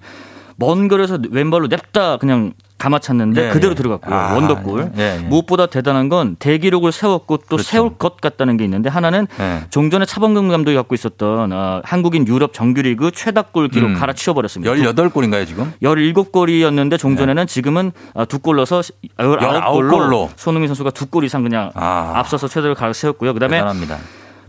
[0.61, 3.75] 먼 거리에서 왼발로 냅다 그냥 감아찼는데 예, 그대로 예.
[3.77, 4.15] 들어갔고요.
[4.15, 4.93] 아, wonder골.
[4.99, 5.23] 예, 예.
[5.27, 7.63] 무엇보다 대단한 건 대기록을 세웠고 또 그렇죠.
[7.65, 9.63] 세울 것 같다는 게 있는데 하나는 예.
[9.71, 13.95] 종전에 차범근 감독이 갖고 있었던 아, 한국인 유럽 정규리그 최다골 기록 음.
[13.95, 14.73] 갈아치워 버렸습니다.
[14.75, 15.73] 18골인가요, 지금?
[15.83, 20.29] 17골이었는데 종전에는 지금은 아, 두골 넣어서 19골로 19골로.
[20.37, 22.13] 손흥민 선수가 두 골 이상 그냥 아.
[22.17, 23.33] 앞서서 최대를 갈아 세웠고요.
[23.35, 23.99] 그다음에 대단합니다.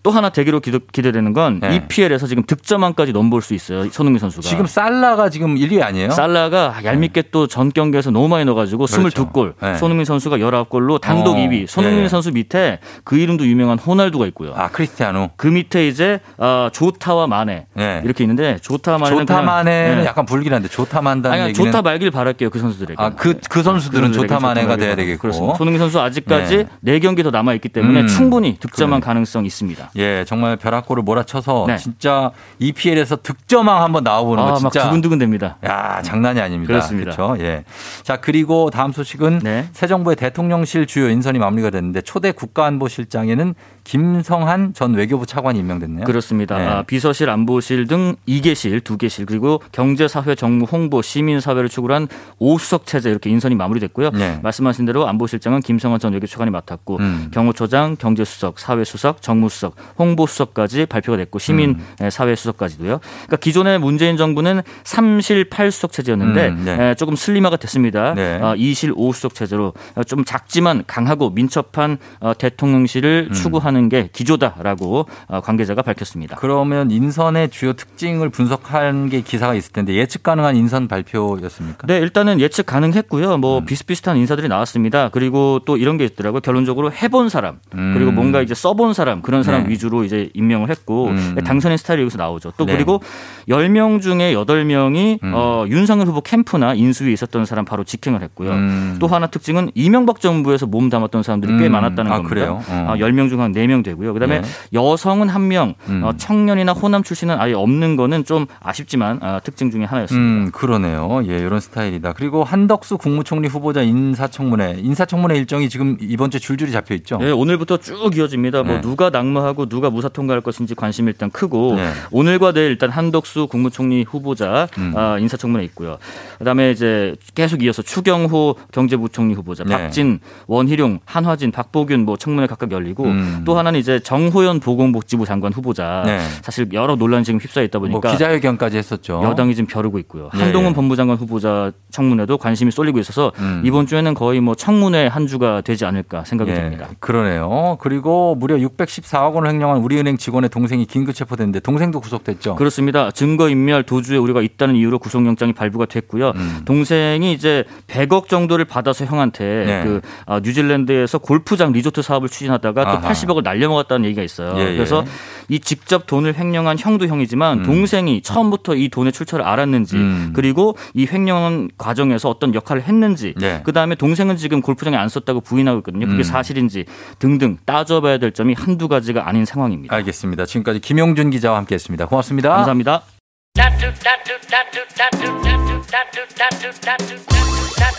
[0.04, 1.76] 또 하나 대기로 기대, 기대 되는 건 네.
[1.76, 3.90] EPL에서 지금 득점왕까지 넘볼 수 있어요.
[3.90, 4.48] 손흥민 선수가.
[4.48, 6.12] 지금 살라가 지금 1위 아니에요?
[6.12, 9.26] 살라가 얄밉게 또전 경기에서 너무 많이 넣어가지고 그렇죠.
[9.26, 9.78] 22골, 네.
[9.78, 11.68] 손흥민 선수가 19골로 단독 어, 2위.
[11.68, 12.08] 손흥민 예.
[12.08, 14.54] 선수 밑에 그 이름도 유명한 호날두가 있고요.
[14.56, 15.32] 아 크리스티아노.
[15.36, 18.02] 그 밑에 이제 아, 조타와 마네 네.
[18.04, 20.06] 이렇게 있는데 조타와 마네는 그냥, 예.
[20.06, 23.02] 약간 불길한데 조타 만다는 아니, 아니, 얘기는 조타 말길 바랄게요 그 선수들에게.
[23.02, 25.22] 아, 그, 그 선수들은 조타 돼야 말길 되겠고.
[25.22, 25.56] 그렇습니다.
[25.56, 26.68] 손흥민 선수 아직까지 네.
[26.82, 27.00] 네.
[27.00, 28.08] 경기 더 남아 있기 때문에 음.
[28.08, 29.06] 충분히 득점한 그러네.
[29.06, 29.89] 가능성이 있습니다.
[29.96, 31.78] 예, 정말 벼락골을 몰아쳐서 네.
[31.78, 34.86] 진짜 EPL에서 득점왕 한번 나와보는 거 아, 막 진짜.
[34.86, 35.58] 두근두근 됩니다.
[35.66, 36.72] 야, 장난이 아닙니다.
[36.74, 37.12] 그렇습니다.
[37.12, 37.44] 그렇죠?
[37.44, 37.64] 예.
[38.04, 39.68] 자, 그리고 다음 소식은 네.
[39.74, 46.06] 새 정부의 대통령실 주요 인선이 마무리가 됐는데 초대 국가안보실장에는 김성한 전 외교부 차관이 임명됐네요.
[46.06, 46.58] 그렇습니다.
[46.58, 46.68] 네.
[46.68, 52.08] 아, 비서실, 안보실 등 2개실, 2개실 그리고 경제사회, 정무, 홍보, 시민사회를 추구한
[52.40, 54.12] 5수석 체제 이렇게 인선이 마무리됐고요.
[54.12, 54.40] 네.
[54.44, 57.32] 말씀하신 대로 안보실장은 김성환 전 외교 차관이 맡았고 음.
[57.34, 61.40] 경호처장, 경제수석, 사회수석, 정무수석, 홍보 수석까지 발표가 됐고 음.
[61.40, 63.00] 시민사회 수석까지도요.
[63.00, 66.90] 그러니까 기존의 문재인 정부는 3실 8수석 체제였는데 음, 네.
[66.90, 68.14] 에, 조금 슬림화가 됐습니다.
[68.14, 68.36] 네.
[68.42, 73.34] 어, 2실 5수석 체제로 어, 좀 작지만 강하고 민첩한 어, 대통령실을 음.
[73.34, 76.36] 추구하는 게 기조다라고 어, 관계자가 밝혔습니다.
[76.38, 81.88] 그러면 인선의 주요 특징을 분석한 게 기사가 있을 텐데 예측 가능한 인선 발표였습니까?
[81.88, 83.36] 네, 일단은 예측 가능했고요.
[83.36, 83.42] 음.
[83.42, 85.10] 뭐 비슷비슷한 인사들이 나왔습니다.
[85.10, 86.42] 그리고 또 이런 게 있더라고요.
[86.42, 87.94] 결론적으로 해본 사람, 음.
[87.94, 89.69] 그리고 뭔가 이제 써본 사람, 그런 사람 네.
[89.70, 91.36] 위주로 이제 임명을 했고, 음.
[91.44, 92.54] 당선인 스타일이 여기서 나오죠.
[92.58, 92.74] 또 네.
[92.74, 93.02] 그리고
[93.48, 95.32] 10명 중에 8명이 음.
[95.34, 98.52] 어, 윤석열 후보 캠프나 인수위에 있었던 사람 바로 직행을 했고요.
[98.52, 98.98] 음.
[99.00, 101.72] 또 하나 특징은 이명박 정부에서 몸 담았던 사람들이 꽤 음.
[101.72, 102.30] 많았다는 아, 겁니다.
[102.30, 102.62] 그래요?
[102.68, 102.88] 어.
[102.90, 104.14] 아, 10명 중한 4명 되고요.
[104.14, 104.48] 그다음에 네.
[104.74, 106.04] 여성은 한 명, 음.
[106.04, 110.46] 어, 청년이나 호남 출신은 아예 없는 거는 좀 아쉽지만 아, 특징 중에 하나였습니다.
[110.46, 111.22] 음, 그러네요.
[111.28, 112.14] 예, 이런 스타일이다.
[112.14, 114.78] 그리고 한덕수 국무총리 후보자 인사청문회.
[114.80, 117.18] 인사청문회 일정이 지금 이번 주에 줄줄이 잡혀 있죠.
[117.18, 118.64] 네, 오늘부터 쭉 이어집니다.
[118.64, 118.82] 뭐 네.
[118.82, 121.90] 누가 낙마하고 누가 무사 통과할 것인지 관심이 일단 크고 네.
[122.12, 124.94] 오늘과 내일 일단 한덕수 국무총리 후보자 음.
[124.96, 125.98] 아, 인사청문회 있고요.
[126.38, 129.76] 그다음에 이제 계속 이어서 추경호 경제부총리 후보자, 네.
[129.76, 133.42] 박진, 원희룡, 한화진, 박보균 뭐 청문회 각각 열리고 음.
[133.46, 136.04] 또 하나는 이제 정호연 보건복지부 장관 후보자.
[136.06, 136.20] 네.
[136.42, 139.22] 사실 여러 논란이 지금 휩싸여 있다 뭐 보니까 기자회견까지 했었죠.
[139.24, 140.30] 여당이 지금 벼르고 있고요.
[140.36, 140.76] 예, 한동훈 예.
[140.76, 143.62] 법무장관 후보자 청문회도 관심이 쏠리고 있어서 음.
[143.66, 146.88] 이번 주에는 거의 뭐 청문회 한 주가 되지 않을까 생각이 예, 됩니다.
[147.00, 147.78] 그러네요.
[147.82, 152.56] 그리고 무려 614억 원을 횡령한 우리은행 직원의 동생이 긴급 체포됐는데 동생도 구속됐죠.
[152.56, 153.12] 그렇습니다.
[153.12, 156.32] 증거 인멸 도주에 우리가 있다는 이유로 구속영장이 발부가 됐고요.
[156.36, 156.62] 음.
[156.66, 159.84] 동생이 이제 100억 정도를 받아서 형한테 네.
[159.84, 163.10] 그 아, 뉴질랜드에서 골프장 리조트 사업을 추진하다가 또 아하.
[163.10, 164.54] 80억을 날려먹었다는 얘기가 있어요.
[164.58, 164.76] 예, 예.
[164.76, 165.04] 그래서
[165.50, 167.64] 이 직접 돈을 횡령한 형도 형이지만 음.
[167.64, 170.32] 동생이 처음부터 이 돈의 출처를 알았는지 음.
[170.34, 173.62] 그리고 이 횡령 과정에서 어떤 역할을 했는지 네.
[173.64, 176.06] 그 다음에 동생은 지금 골프장에 안 썼다고 부인하고 있거든요.
[176.08, 176.24] 그게 음.
[176.24, 176.86] 사실인지
[177.20, 179.96] 등등 따져봐야 될 점이 한두 가지가 아닌 상황입니다.
[179.96, 180.46] 알겠습니다.
[180.46, 182.06] 지금까지 김용준 기자와 함께했습니다.
[182.06, 182.50] 고맙습니다.
[182.50, 183.19] 감사합니다.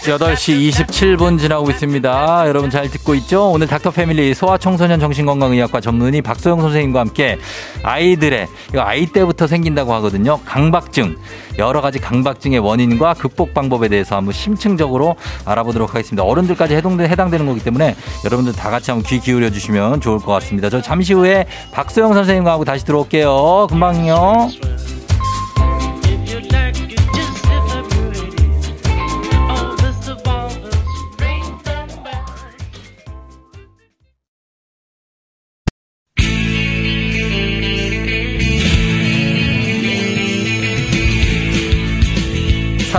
[0.02, 2.48] 8시 27분 지나고 있습니다.
[2.48, 3.50] 여러분 잘 듣고 있죠?
[3.50, 7.38] 오늘 닥터 패밀리 소아청소년 정신건강의학과 전문의 박소영 선생님과 함께
[7.82, 10.40] 아이들의 이거 아이 때부터 생긴다고 하거든요.
[10.44, 11.16] 강박증
[11.58, 16.24] 여러 가지 강박증의 원인과 극복 방법에 대해서 한번 심층적으로 알아보도록 하겠습니다.
[16.24, 17.94] 어른들까지 해당되, 해당되는 거기 때문에
[18.24, 20.70] 여러분들 다 같이 한번 귀 기울여 주시면 좋을 것 같습니다.
[20.70, 23.66] 저 잠시 후에 박소영 선생님과 하고 다시 들어올게요.
[23.68, 24.48] 금방요.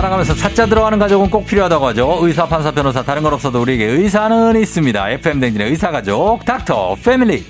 [0.02, 2.18] 살아가면서 사자 들어가는 가족은 꼭 필요하다고 하죠.
[2.22, 5.10] 의사, 판사, 변호사 다른 건 없어도 우리에게 의사는 있습니다.
[5.10, 7.44] FM 댕진의 의사 가족 닥터 패밀리.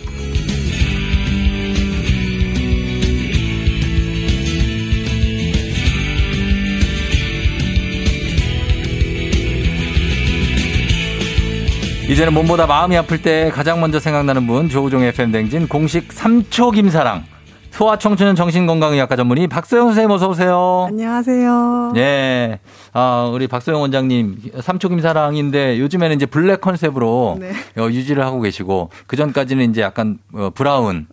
[12.11, 17.32] 이제는 몸보다 마음이 아플 때 가장 먼저 생각나는 분 조우종 FM 댕진 공식 3초 김사랑
[17.73, 20.85] 소아청소년 정신건강의학과 전문의 박소영 선생님 어서 오세요.
[20.89, 21.95] 안녕하세요.
[21.97, 22.59] 예.
[22.93, 27.53] 아, 우리 박소영 원장님, 삼초 김 사랑인데 요즘에는 이제 black concept으로 네.
[27.79, 31.07] 어, 유지를 하고 계시고 그 전까지는 이제 약간 어, brown,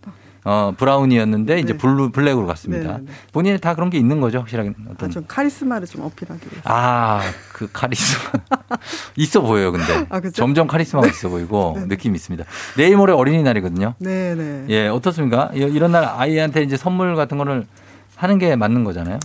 [0.49, 2.93] 어, brown이었는데 이제 blue, black으로 갔습니다.
[2.97, 3.11] 네, 네.
[3.31, 4.69] 본인이 다 그런 게 있는 거죠, 확실하게.
[4.69, 5.11] 아, 어떤.
[5.11, 6.61] 좀 카리스마를 좀 어필하기 위해서.
[6.63, 7.21] 아,
[7.53, 8.31] 그 카리스마.
[9.15, 10.07] 있어 보여요, 근데.
[10.09, 10.33] 아, 그죠?
[10.33, 11.85] 점점 카리스마가 있어 보이고 네.
[11.85, 12.45] 느낌이 있습니다.
[12.77, 13.93] 내일 모레 어린이날이거든요.
[13.99, 14.65] 네, 네.
[14.69, 15.51] 예, 어떻습니까?
[15.53, 17.67] 이- 이런 날 아이한테 이제 선물 같은 거를
[18.15, 19.19] 하는 게 맞는 거잖아요.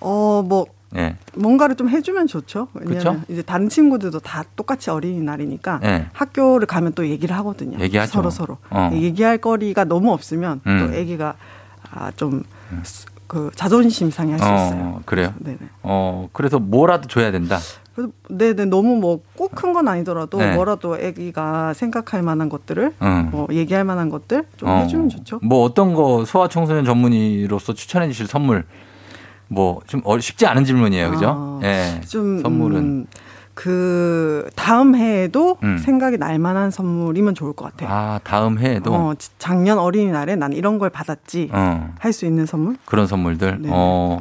[0.00, 0.64] 어, 뭐
[0.96, 1.16] 예.
[1.34, 2.68] 뭔가를 좀 해주면 좋죠.
[2.74, 3.20] 왜냐면 그쵸?
[3.28, 6.06] 이제 다른 친구들도 다 똑같이 어린이날이니까 예.
[6.12, 7.78] 학교를 가면 또 얘기를 하거든요.
[7.78, 8.12] 얘기하죠.
[8.12, 8.90] 서로 서로 어.
[8.92, 10.78] 얘기할 거리가 너무 없으면 음.
[10.92, 11.34] 또 아기가
[11.92, 14.84] 아, 좀그 자존심 상해할 수 있어요.
[14.84, 15.32] 어, 그래요?
[15.38, 15.58] 네네.
[15.82, 17.58] 어, 그래서 뭐라도 줘야 된다.
[17.94, 20.54] 그래서 네네 너무 뭐 꼭 큰 건 아니더라도 네.
[20.54, 23.28] 뭐라도 아기가 생각할 만한 것들을 응.
[23.30, 24.76] 뭐 얘기할 만한 것들 좀 어.
[24.78, 25.40] 해주면 좋죠.
[25.42, 28.64] 뭐 어떤 거 소아청소년 전문의로서 추천해 주실 선물
[29.50, 31.10] 뭐 좀 쉽지 않은 질문이에요.
[31.10, 31.34] 그죠?
[31.36, 32.00] 아, 예.
[32.08, 33.06] 좀 선물은 음,
[33.54, 35.76] 그 다음 해에도 음.
[35.76, 37.90] 생각이 날 만한 선물이면 좋을 것 같아요.
[37.92, 41.92] 아, 다음 해에도 어, 지- 작년 어린이날에 난 이런 걸 받았지 어.
[41.98, 42.76] 할수 있는 선물?
[42.86, 43.58] 그런 선물들.
[43.60, 43.68] 네.
[43.70, 44.18] 어.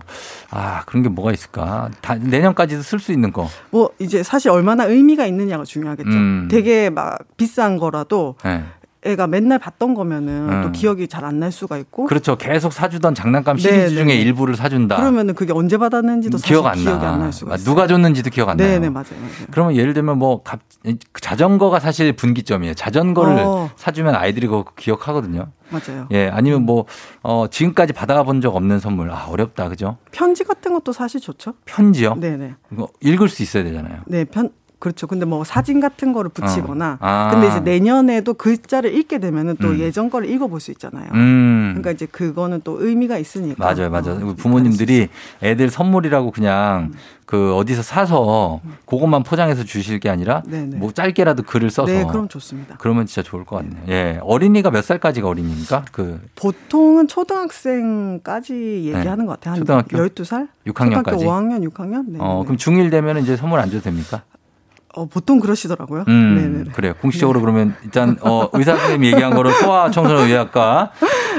[0.51, 1.89] 아, 그런 게 뭐가 있을까?
[2.01, 3.47] 다, 내년까지도 쓸 수 있는 거.
[3.71, 6.09] 뭐 이제 사실 얼마나 의미가 있느냐가 중요하겠죠.
[6.09, 6.47] 음.
[6.51, 8.63] 되게 막 비싼 거라도 예.
[9.03, 10.61] 애가 맨날 봤던 거면은 음.
[10.63, 12.35] 또 기억이 잘 안 날 수가 있고 그렇죠.
[12.37, 14.15] 계속 사주던 장난감 네, 시리즈 네, 중에 네.
[14.15, 14.97] 일부를 사준다.
[14.97, 17.13] 그러면은 그게 언제 받았는지도 사실 기억 안 기억이 나.
[17.13, 17.57] 안날 수가 아.
[17.57, 18.67] 누가 줬는지도 기억 안 나요.
[18.67, 19.05] 네네 맞아요.
[19.21, 19.47] 맞아요.
[19.51, 20.59] 그러면 예를 들면 뭐 갑,
[21.21, 22.73] 자전거가 사실 분기점이에요.
[22.73, 23.69] 자전거를 어.
[23.77, 25.47] 사주면 아이들이 그거 기억하거든요.
[25.69, 26.07] 맞아요.
[26.11, 26.85] 예, 아니면 뭐,
[27.21, 29.11] 어, 지금까지 받아가 본적 없는 선물.
[29.11, 29.69] 아, 어렵다.
[29.69, 29.97] 그죠?
[30.11, 31.53] 편지 같은 것도 사실 좋죠.
[31.65, 32.15] 편지요?
[32.15, 32.55] 네네.
[32.73, 33.99] 이거 읽을 수 있어야 되잖아요.
[34.07, 34.49] 네, 편
[34.79, 35.07] 그렇죠.
[35.07, 36.97] 근데 뭐 사진 같은 거를 붙이거나 어.
[37.01, 37.29] 아.
[37.31, 39.79] 근데 이제 내년에도 글자를 읽게 되면은 또 음.
[39.79, 41.09] 예전 거를 읽어 볼 수 있잖아요.
[41.13, 41.69] 음.
[41.75, 43.63] 그러니까 이제 그거는 또 의미가 있으니까.
[43.63, 44.35] 맞아요, 맞아요.
[44.35, 45.09] 부모님들이
[45.43, 46.91] 애들 선물이라고 그냥
[47.25, 50.77] 그 어디서 사서 그것만 포장해서 주실 게 아니라 네네.
[50.77, 52.75] 뭐 짧게라도 글을 써서 네, 그럼 좋습니다.
[52.79, 53.81] 그러면 진짜 좋을 것 같네요.
[53.89, 54.19] 예.
[54.23, 55.85] 어린이가 몇 살까지가 어린이입니까?
[55.91, 59.53] 그 보통은 초등학생까지 얘기하는 것 같아요.
[59.53, 59.97] 한 초등학교?
[59.97, 60.47] 12살?
[60.67, 61.03] 6학년까지?
[61.05, 62.05] 초등학교 5학년, 6학년?
[62.07, 62.17] 네.
[62.19, 64.23] 어, 그럼 중1 되면 이제 선물 안 줘도 됩니까?
[64.95, 66.03] 어, 보통 그러시더라고요.
[66.07, 66.71] 음, 네네.
[66.73, 66.93] 그래요.
[67.01, 70.91] 공식적으로 그러면 일단 어, 의사 선생님이 얘기한 거로 소아 청소년 의학과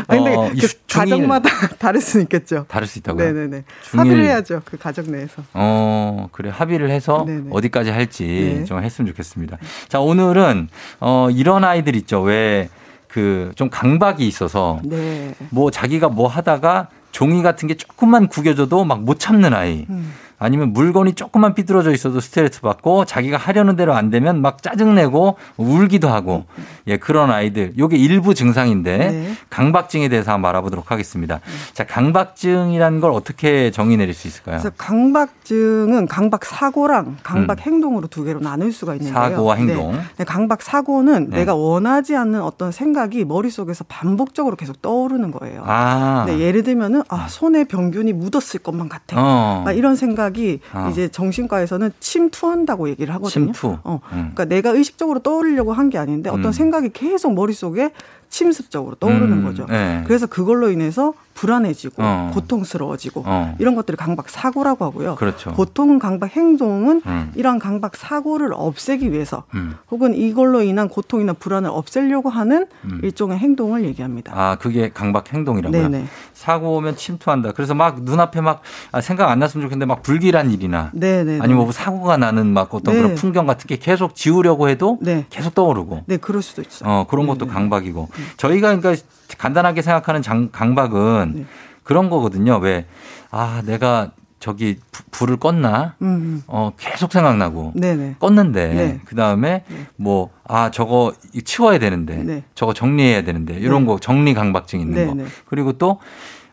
[0.08, 2.64] 근데 어, 그이 중1 가정마다 다를 수 있겠죠.
[2.68, 3.24] 다를 수 있다고요?
[3.32, 3.64] 네네네.
[3.82, 4.62] 중일- 합의를 해야죠.
[4.64, 5.42] 그 가정 내에서.
[5.54, 6.48] 어, 그래.
[6.50, 7.50] 합의를 해서 네네.
[7.50, 8.64] 어디까지 할지 네.
[8.64, 9.58] 좀 했으면 좋겠습니다.
[9.88, 10.68] 자, 오늘은
[11.00, 12.20] 어, 이런 아이들 있죠.
[12.22, 12.68] 왜
[13.08, 15.34] 그 좀 강박이 있어서 네.
[15.50, 19.84] 뭐 자기가 뭐 하다가 종이 같은 게 조금만 구겨져도 막 못 참는 아이.
[19.90, 20.12] 음.
[20.40, 26.08] 아니면 물건이 조금만 삐뚤어져 있어도 스트레스 받고 자기가 하려는 대로 안 되면 막 짜증내고 울기도
[26.08, 26.46] 하고
[26.86, 29.32] 예 그런 아이들 요게 일부 증상인데 네.
[29.50, 31.40] 강박증에 대해서 한번 알아보도록 하겠습니다.
[31.74, 34.58] 자 강박증이라는 걸 어떻게 정의 내릴 수 있을까요?
[34.58, 39.22] 그래서 강박증은 강박 사고랑 강박 행동으로 두 개로 나눌 수가 있는데요.
[39.22, 39.30] 음.
[39.30, 39.92] 사고와 행동.
[39.92, 40.00] 네.
[40.16, 41.40] 네, 강박 사고는 네.
[41.40, 45.64] 내가 원하지 않는 어떤 생각이 머릿속에서 반복적으로 계속 떠오르는 거예요.
[45.66, 46.24] 아.
[46.26, 49.16] 네, 예를 들면은 아, 손에 병균이 묻었을 것만 같아.
[49.18, 49.62] 어.
[49.66, 49.96] 막 이런
[50.30, 50.88] 생각이 어.
[50.90, 53.52] 이제 정신과에서는 침투한다고 얘기를 하거든요.
[53.52, 53.76] 침투.
[53.84, 54.00] 어.
[54.12, 54.16] 음.
[54.34, 56.52] 그러니까 내가 의식적으로 떠올리려고 한 게 아닌데 어떤 음.
[56.52, 57.90] 생각이 계속 머릿속에
[58.30, 59.66] 침습적으로 떠오르는 음, 거죠.
[59.66, 60.02] 네.
[60.06, 62.30] 그래서 그걸로 인해서 불안해지고 어.
[62.34, 63.56] 고통스러워지고 어.
[63.58, 65.16] 이런 것들을 강박 사고라고 하고요.
[65.16, 65.50] 그렇죠.
[65.52, 67.32] 보통은 강박 행동은 음.
[67.34, 69.74] 이러한 강박 사고를 없애기 위해서 음.
[69.90, 73.00] 혹은 이걸로 인한 고통이나 불안을 없애려고 하는 음.
[73.02, 74.32] 일종의 행동을 얘기합니다.
[74.34, 75.88] 아, 그게 강박 행동이라고요?
[75.88, 76.04] 네네.
[76.34, 77.52] 사고 오면 침투한다.
[77.52, 78.62] 그래서 막 눈앞에 막
[78.92, 81.40] 아, 생각 안 났으면 좋겠는데 막 불길한 일이나 네네.
[81.40, 83.00] 아니면 뭐 사고가 나는 막 어떤 네.
[83.02, 85.26] 그런 풍경 같은 게 계속 지우려고 해도 네.
[85.30, 86.04] 계속 떠오르고.
[86.06, 86.88] 네, 그럴 수도 있어요.
[86.88, 87.46] 어, 그런 것도.
[87.46, 88.08] 강박이고.
[88.36, 89.02] 저희가 그러니까
[89.38, 91.44] 간단하게 생각하는 장, 강박은 네.
[91.82, 92.56] 그런 거거든요.
[92.58, 92.86] 왜,
[93.30, 95.92] 아, 내가 저기 부- 불을 껐나?
[96.02, 97.72] 음, 어, 계속 생각나고.
[97.76, 98.16] 네네.
[98.20, 99.00] 껐는데 네.
[99.04, 99.86] 그 다음에 네.
[99.96, 101.12] 뭐 아 저거
[101.44, 102.42] 치워야 되는데 네.
[102.56, 103.86] 저거 정리해야 되는데 이런 네.
[103.86, 105.24] 거 정리 강박증 있는 네, 거 네.
[105.46, 106.00] 그리고 또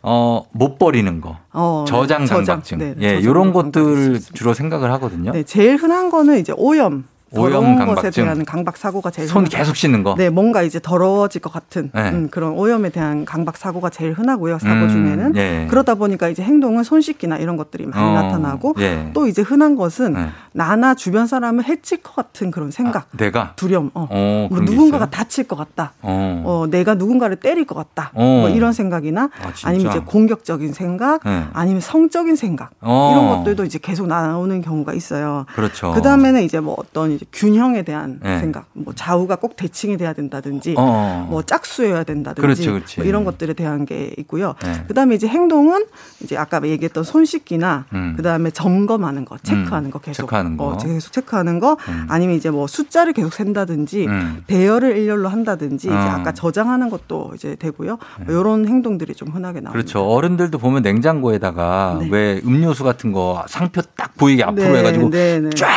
[0.03, 1.37] 어, 못 버리는 거.
[1.53, 2.29] 어, 저장 네.
[2.33, 2.77] 강박증.
[2.77, 3.01] 네, 네.
[3.01, 4.19] 예, 저장 요런 것들.
[4.33, 5.31] 주로 생각을 하거든요.
[5.31, 7.05] 네, 제일 흔한 거는 이제 오염.
[7.31, 8.23] 오염 강박증.
[8.23, 10.15] 대한 강박 사고가 제일 손 흔한 계속 씻는 거.
[10.15, 12.09] 네, 뭔가 이제 더러워질 것 같은 네.
[12.11, 14.59] 음, 그런 오염에 대한 강박 사고가 제일 흔하고요.
[14.59, 15.67] 사고 음, 중에는 예.
[15.69, 19.11] 그러다 보니까 이제 행동은 손 씻기나 이런 것들이 많이 어, 나타나고 예.
[19.13, 20.29] 또 이제 흔한 것은 네.
[20.53, 24.07] 나나 주변 사람을 해칠 것 같은 그런 생각, 내가 두려움, 어.
[24.09, 25.09] 어, 뭐 누군가가?
[25.09, 25.93] 다칠 것 같다.
[26.01, 26.43] 어.
[26.45, 28.11] 어, 내가 누군가를 때릴 것 같다.
[28.13, 28.23] 어.
[28.23, 29.51] 뭐 이런 생각이나 아?
[29.63, 31.45] 아니면 이제 공격적인 생각, 네.
[31.53, 33.11] 아니면 성적인 생각 어.
[33.11, 35.45] 이런 것들도 이제 계속 나오는 경우가 있어요.
[35.55, 35.91] 그렇죠.
[35.93, 38.39] 그 다음에는 이제 뭐 어떤 이제 균형에 대한 네.
[38.39, 41.27] 생각, 뭐 좌우가 꼭 대칭이 돼야 된다든지, 어.
[41.29, 42.99] 뭐 짝수여야 된다든지, 그렇지, 그렇지.
[42.99, 44.55] 뭐 이런 것들에 대한 게 있고요.
[44.63, 44.83] 네.
[44.87, 45.85] 그 다음에 이제 행동은
[46.21, 48.13] 이제 아까 얘기했던 손 씻기나, 음.
[48.15, 50.65] 그 다음에 점검하는 거, 체크하는 음, 거 계속, 체크하는 거.
[50.65, 52.05] 어, 계속 체크하는 거, 음.
[52.07, 54.43] 아니면 이제 뭐 숫자를 계속 센다든지, 음.
[54.47, 55.99] 배열을 일렬로 한다든지, 이제 어.
[55.99, 57.97] 아까 저장하는 것도 이제 되고요.
[58.25, 59.71] 뭐 이런 행동들이 좀 흔하게 나옵니다.
[59.71, 59.73] 네.
[59.73, 60.05] 그렇죠.
[60.07, 62.09] 어른들도 보면 냉장고에다가 네.
[62.11, 65.49] 왜 음료수 같은 거 상표 딱 보이게 앞으로 네, 해가지고 네, 네.
[65.51, 65.67] 쫙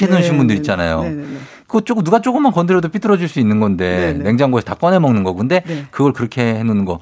[0.00, 0.60] 해놓으신 네, 분들 네,
[0.90, 1.02] 있잖아요.
[1.02, 1.38] 네, 네, 네.
[1.66, 4.24] 그거 조금 누가 조금만 건드려도 삐뚤어질 수 있는 건데 네, 네.
[4.24, 5.32] 냉장고에서 다 꺼내 먹는 거.
[5.34, 5.86] 근데 네.
[5.90, 6.98] 그걸 그렇게 해놓는 거.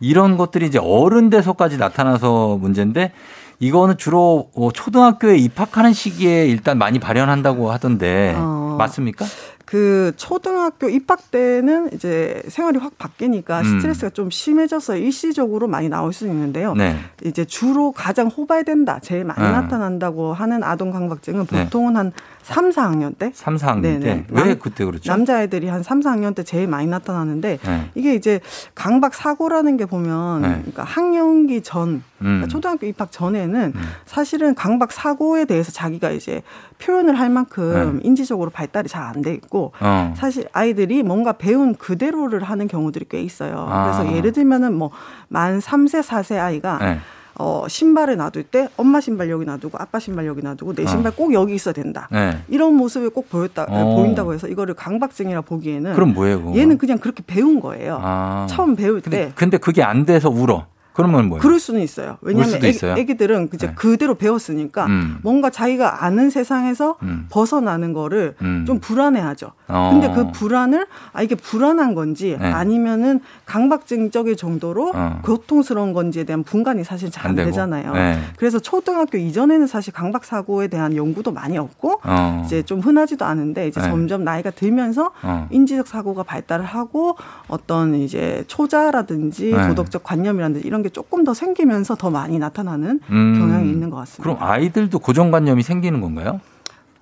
[0.00, 3.12] 이런 것들이 이제 어른 돼서까지 나타나서 문제인데
[3.58, 8.76] 이거는 주로 어, 초등학교에 입학하는 시기에 일단 많이 발현한다고 하던데 어.
[8.78, 9.24] 맞습니까?
[9.66, 13.64] 그 초등학교 입학 때는 이제 생활이 확 바뀌니까 음.
[13.64, 16.72] 스트레스가 좀 심해져서 일시적으로 많이 나올 수 있는데요.
[16.74, 16.96] 네.
[17.24, 19.50] 이제 주로 가장 호발된다, 제일 많이 네.
[19.50, 21.64] 나타난다고 하는 아동 강박증은 네.
[21.64, 22.12] 보통은 한
[22.46, 23.98] 3, 4학년 때 3, 4학년 네네.
[24.00, 24.24] 때.
[24.30, 25.10] 왜 남- 그때 그렇죠?
[25.10, 27.90] 남자애들이 한 3, 4학년 때 제일 많이 나타나는데 네.
[27.96, 28.38] 이게 이제
[28.76, 30.48] 강박 사고라는 게 보면 네.
[30.58, 32.48] 그러니까 학령기 전 그러니까 음.
[32.48, 33.72] 초등학교 입학 전에는
[34.04, 36.42] 사실은 강박 사고에 대해서 자기가 이제
[36.78, 39.86] 표현을 할 만큼 인지적으로 발달이 잘 안 돼 있고 네.
[39.88, 40.14] 어.
[40.16, 43.66] 사실 아이들이 뭔가 배운 그대로를 하는 경우들이 꽤 있어요.
[43.68, 43.84] 아.
[43.84, 44.90] 그래서 예를 들면은 뭐
[45.28, 46.98] 만 3세, 4세 아이가 네.
[47.38, 50.86] 어, 신발을 놔둘 때 엄마 신발 여기 놔두고 아빠 신발 여기 놔두고 내 어.
[50.86, 52.08] 신발 꼭 여기 있어야 된다.
[52.10, 52.38] 네.
[52.48, 53.96] 이런 모습을 꼭 보였다 어.
[53.96, 56.56] 보인다고 해서 이거를 강박증이라 보기에는 그럼 뭐예요, 그거?
[56.56, 57.98] 얘는 그냥 그렇게 배운 거예요.
[58.00, 58.46] 아.
[58.48, 60.66] 처음 배울 근데, 때 근데 그게 안 돼서 울어.
[60.96, 61.42] 그러면 뭐예요?
[61.42, 62.16] 그럴 수는 있어요.
[62.22, 62.58] 왜냐하면?
[62.96, 63.74] 애기, 들은 이제 네.
[63.74, 65.18] 그대로 배웠으니까 음.
[65.22, 67.26] 뭔가 자기가 아는 세상에서 음.
[67.28, 68.64] 벗어나는 거를 음.
[68.66, 69.52] 좀 불안해하죠.
[69.68, 69.90] 어.
[69.92, 72.50] 근데 그 불안을 아 이게 불안한 건지 네.
[72.50, 75.20] 아니면은 강박증적일 정도로 어.
[75.22, 77.36] 고통스러운 건지에 대한 분간이 사실 잘 안.
[77.36, 77.92] 되잖아요.
[77.92, 78.18] 네.
[78.38, 82.42] 그래서 초등학교 이전에는 사실 강박 사고에 대한 연구도 많이 없고 어.
[82.46, 83.86] 이제 좀 흔하지도 않은데 이제 네.
[83.86, 85.46] 점점 나이가 들면서 어.
[85.50, 87.16] 인지적 사고가 발달을 하고
[87.48, 89.68] 어떤 이제 초자라든지 네.
[89.68, 93.38] 도덕적 관념이라든지 이런 게 조금 더 생기면서 더 많이 나타나는 음.
[93.38, 94.22] 경향이 있는 것 같습니다.
[94.22, 96.40] 그럼 아이들도 고정관념이 생기는 건가요?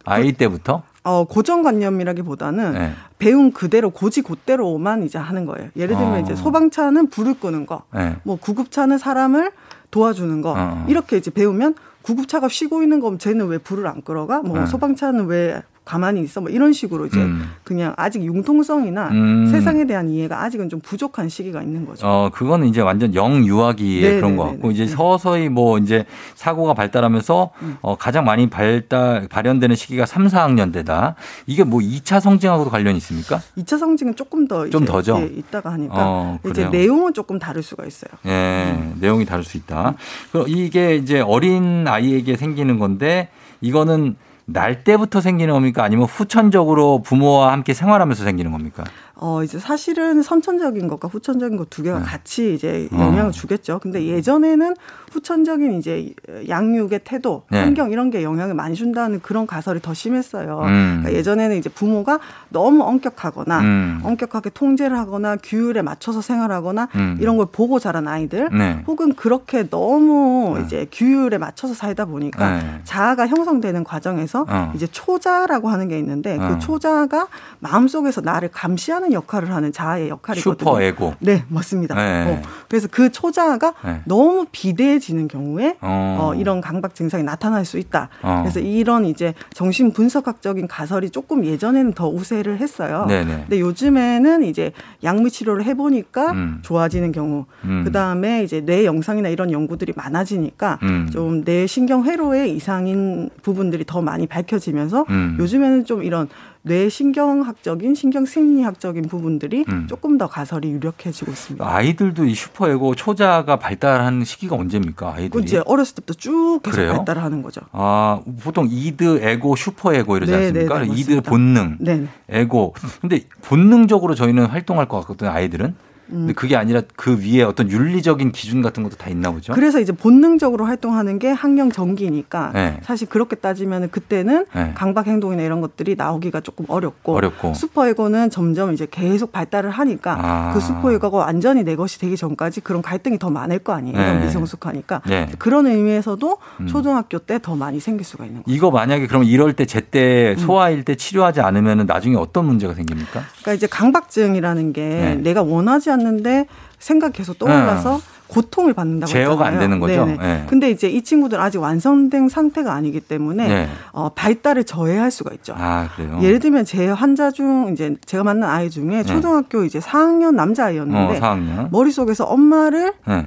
[0.06, 0.82] 아이 때부터?
[1.02, 2.92] 어, 고정관념이라기보다는 네.
[3.18, 5.68] 배운 그대로 고지 곧대로만 이제 하는 거예요.
[5.76, 6.18] 예를 들면 어.
[6.20, 8.16] 이제 소방차는 불을 끄는 거, 네.
[8.22, 9.52] 뭐 구급차는 사람을
[9.90, 10.84] 도와주는 거 어.
[10.88, 14.40] 이렇게 이제 배우면 구급차가 쉬고 있는 거면 쟤는 왜 불을 안 끌어가?
[14.42, 14.66] 뭐 네.
[14.66, 16.40] 소방차는 왜 가만히 있어?
[16.40, 17.50] 뭐 이런 식으로 이제 음.
[17.62, 19.46] 그냥 아직 융통성이나 음.
[19.50, 22.06] 세상에 대한 이해가 아직은 좀 부족한 시기가 있는 거죠.
[22.06, 24.74] 어, 그거는 이제 완전 영유아기의 네, 그런 네, 것 네, 같고, 네.
[24.74, 27.76] 이제 서서히 뭐 이제 사고가 발달하면서 음.
[27.82, 31.16] 어, 가장 많이 발달, 발현되는 시기가 3, 4학년 때다.
[31.46, 33.40] 이게 뭐 2차 성징하고도 관련이 있습니까?
[33.58, 35.18] 2차 성징은 조금 더 좀 더죠?
[35.20, 36.66] 예, 있다가 하니까 어, 이제?
[36.68, 38.10] 내용은 조금 다를 수가 있어요.
[38.26, 39.94] 예, 내용이 다를 수 있다.
[40.32, 43.28] 그럼 이게 이제 어린 아이에게 생기는 건데,
[43.60, 44.16] 이거는
[44.46, 45.82] 날 때부터 생기는 겁니까?
[45.84, 48.84] 아니면 후천적으로 부모와 함께 생활하면서 생기는 겁니까?
[49.16, 52.04] 어, 이제 사실은 선천적인 것과 후천적인 것 두 개가 네.
[52.04, 52.98] 같이 이제 어.
[52.98, 53.80] 영향을 주겠죠.
[53.82, 54.74] 근데 예전에는
[55.12, 56.12] 후천적인 이제
[56.48, 57.60] 양육의 태도, 네.
[57.60, 60.60] 환경 이런 게 영향을 많이 준다는 그런 가설이 더 심했어요.
[60.60, 61.00] 음.
[61.02, 62.18] 그러니까 예전에는 이제 부모가
[62.50, 64.00] 너무 엄격하거나 음.
[64.04, 67.16] 엄격하게 통제를 하거나 규율에 맞춰서 생활하거나 음.
[67.20, 68.82] 이런 걸 보고 자란 아이들 네.
[68.86, 72.80] 혹은 그렇게 너무 이제 규율에 맞춰서 살다 보니까 네.
[72.84, 74.72] 자아가 형성되는 과정에서 어.
[74.74, 76.48] 이제 초자라고 하는 게 있는데 어.
[76.48, 77.28] 그 초자가
[77.60, 80.70] 마음속에서 나를 감시하는 역할을 하는 자아의 역할이거든요.
[80.70, 81.14] 슈퍼 에고.
[81.20, 81.94] 네, 맞습니다.
[81.94, 82.32] 네.
[82.32, 84.00] 어, 그래서 그 초자아가 네.
[84.04, 86.18] 너무 비대해지는 경우에 어.
[86.20, 88.08] 어, 이런 강박 증상이 나타날 수 있다.
[88.22, 88.40] 어.
[88.42, 93.06] 그래서 이런 이제 정신 분석학적인 가설이 조금 예전에는 더 우세를 했어요.
[93.08, 93.44] 네네.
[93.48, 96.58] 근데 요즘에는 이제 약물 치료를 해보니까 음.
[96.62, 97.82] 좋아지는 경우, 음.
[97.84, 101.08] 그 다음에 이제 뇌 영상이나 이런 연구들이 많아지니까 음.
[101.12, 105.36] 좀뇌 신경 회로의 이상인 부분들이 더 많이 밝혀지면서 음.
[105.38, 106.28] 요즘에는 좀 이런
[106.66, 109.86] 뇌 신경학적인 신경 심리학적인 부분들이 음.
[109.86, 111.64] 조금 더 가설이 유력해지고 있습니다.
[111.76, 115.12] 아이들도 이 슈퍼 에고 초자아가 발달한 시기가 언제입니까?
[115.12, 115.42] 그 아이들이?
[115.44, 116.92] 이제 어렸을 때부터 쭉 계속 그래요?
[116.94, 117.60] 발달하는 거죠.
[117.72, 120.78] 아, 보통 이드, 에고, 슈퍼 에고 이러지 네, 않습니까?
[120.80, 121.20] 네, 네, 이드.
[121.20, 122.06] 본능, 네.
[122.30, 122.74] 에고.
[123.02, 125.74] 근데 본능적으로 저희는 활동할 것 같거든요, 아이들은.
[126.08, 129.52] 근데 그게 아니라 그 위에 어떤 윤리적인 기준 같은 것도 다 있나 보죠?
[129.52, 132.80] 그래서 이제 본능적으로 활동하는 게 학령 전기니까 네.
[132.82, 134.72] 사실 그렇게 따지면 그때는 네.
[134.74, 137.54] 강박 행동이나 이런 것들이 나오기가 조금 어렵고, 어렵고.
[137.54, 140.52] 슈퍼에고는 점점 이제 계속 발달을 하니까 아.
[140.54, 143.96] 그 슈퍼에고가 완전히 내 것이 되기 전까지 그런 갈등이 더 많을 거 아니에요.
[143.96, 144.24] 네.
[144.24, 145.28] 미성숙하니까 네.
[145.38, 146.66] 그런 의미에서도 음.
[146.66, 148.56] 초등학교 때 더 많이 생길 수가 있는 거예요.
[148.56, 150.38] 이거 만약에 그럼 이럴 때 제때 음.
[150.38, 153.20] 소아일 때 치료하지 않으면 나중에 어떤 문제가 생깁니까?
[153.42, 155.14] 그러니까 이제 강박증이라는 게 네.
[155.16, 156.46] 내가 원하지 않는데
[156.78, 159.60] 생각 계속 떠올라서 고통을 받는다고 제어가 안 했잖아요.
[159.60, 160.06] 되는 거죠?
[160.06, 160.44] 네.
[160.48, 163.68] 근데 이제 이 친구들 아직 완성된 상태가 아니기 때문에 네.
[163.92, 165.54] 어, 발달을 저해할 수가 있죠.
[165.56, 166.18] 아, 그래요?
[166.22, 171.12] 예를 들면 제 환자 중 이제 제가 만난 아이 중에 초등학교 이제 4학년 남자 아이였는데
[171.12, 171.18] 네.
[171.18, 171.70] 어, 4학년.
[171.70, 173.26] 머릿속에서 엄마를 네.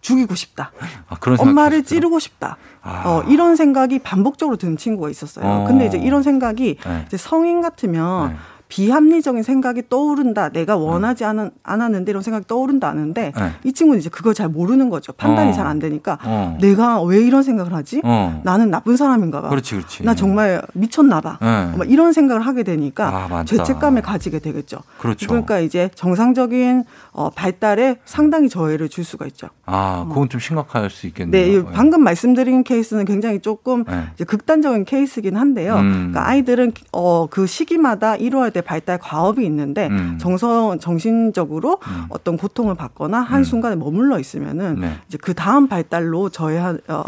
[0.00, 0.72] 죽이고 싶다.
[1.08, 2.56] 아, 엄마를 찌르고 싶다.
[2.82, 3.02] 아.
[3.04, 5.44] 어, 이런 생각이 반복적으로 드는 친구가 있었어요.
[5.44, 5.64] 어.
[5.68, 7.04] 근데 이제 이런 생각이 네.
[7.06, 8.36] 이제 성인 같으면 네.
[8.70, 10.48] 비합리적인 생각이 떠오른다.
[10.48, 13.52] 내가 원하지 않은, 않았는데 이런 생각이 떠오른다 하는데 네.
[13.64, 15.12] 이 친구는 이제 그걸 잘 모르는 거죠.
[15.12, 15.52] 판단이 어.
[15.52, 16.56] 잘안 되니까 어.
[16.60, 18.00] 내가 왜 이런 생각을 하지?
[18.04, 18.40] 어.
[18.44, 19.48] 나는 나쁜 사람인가 봐.
[19.48, 20.04] 그렇지, 그렇지.
[20.04, 21.38] 나 정말 미쳤나 봐.
[21.42, 21.76] 네.
[21.76, 23.44] 막 이런 생각을 하게 되니까 아.
[23.44, 24.78] 죄책감을 가지게 되겠죠.
[24.98, 25.26] 그렇죠.
[25.26, 29.48] 러니까 이제 정상적인 어, 발달에 상당히 저해를 줄 수가 있죠.
[29.66, 31.30] 아, 그건 좀 심각할 수 있겠네요.
[31.30, 34.24] 네, 이 방금 말씀드린 케이스는 굉장히 조금 네.
[34.24, 35.74] 극단적인 케이스긴 한데요.
[35.74, 35.92] 음.
[36.12, 40.18] 그러니까 아이들은 어, 그 시기마다 이루어야 될 발달 과업이 있는데 음.
[40.20, 44.96] 정서 정신적으로 어떤 고통을 받거나 한 순간에 머물러 있으면은 네.
[45.08, 47.04] 이제 그 다음 발달로 저해 어,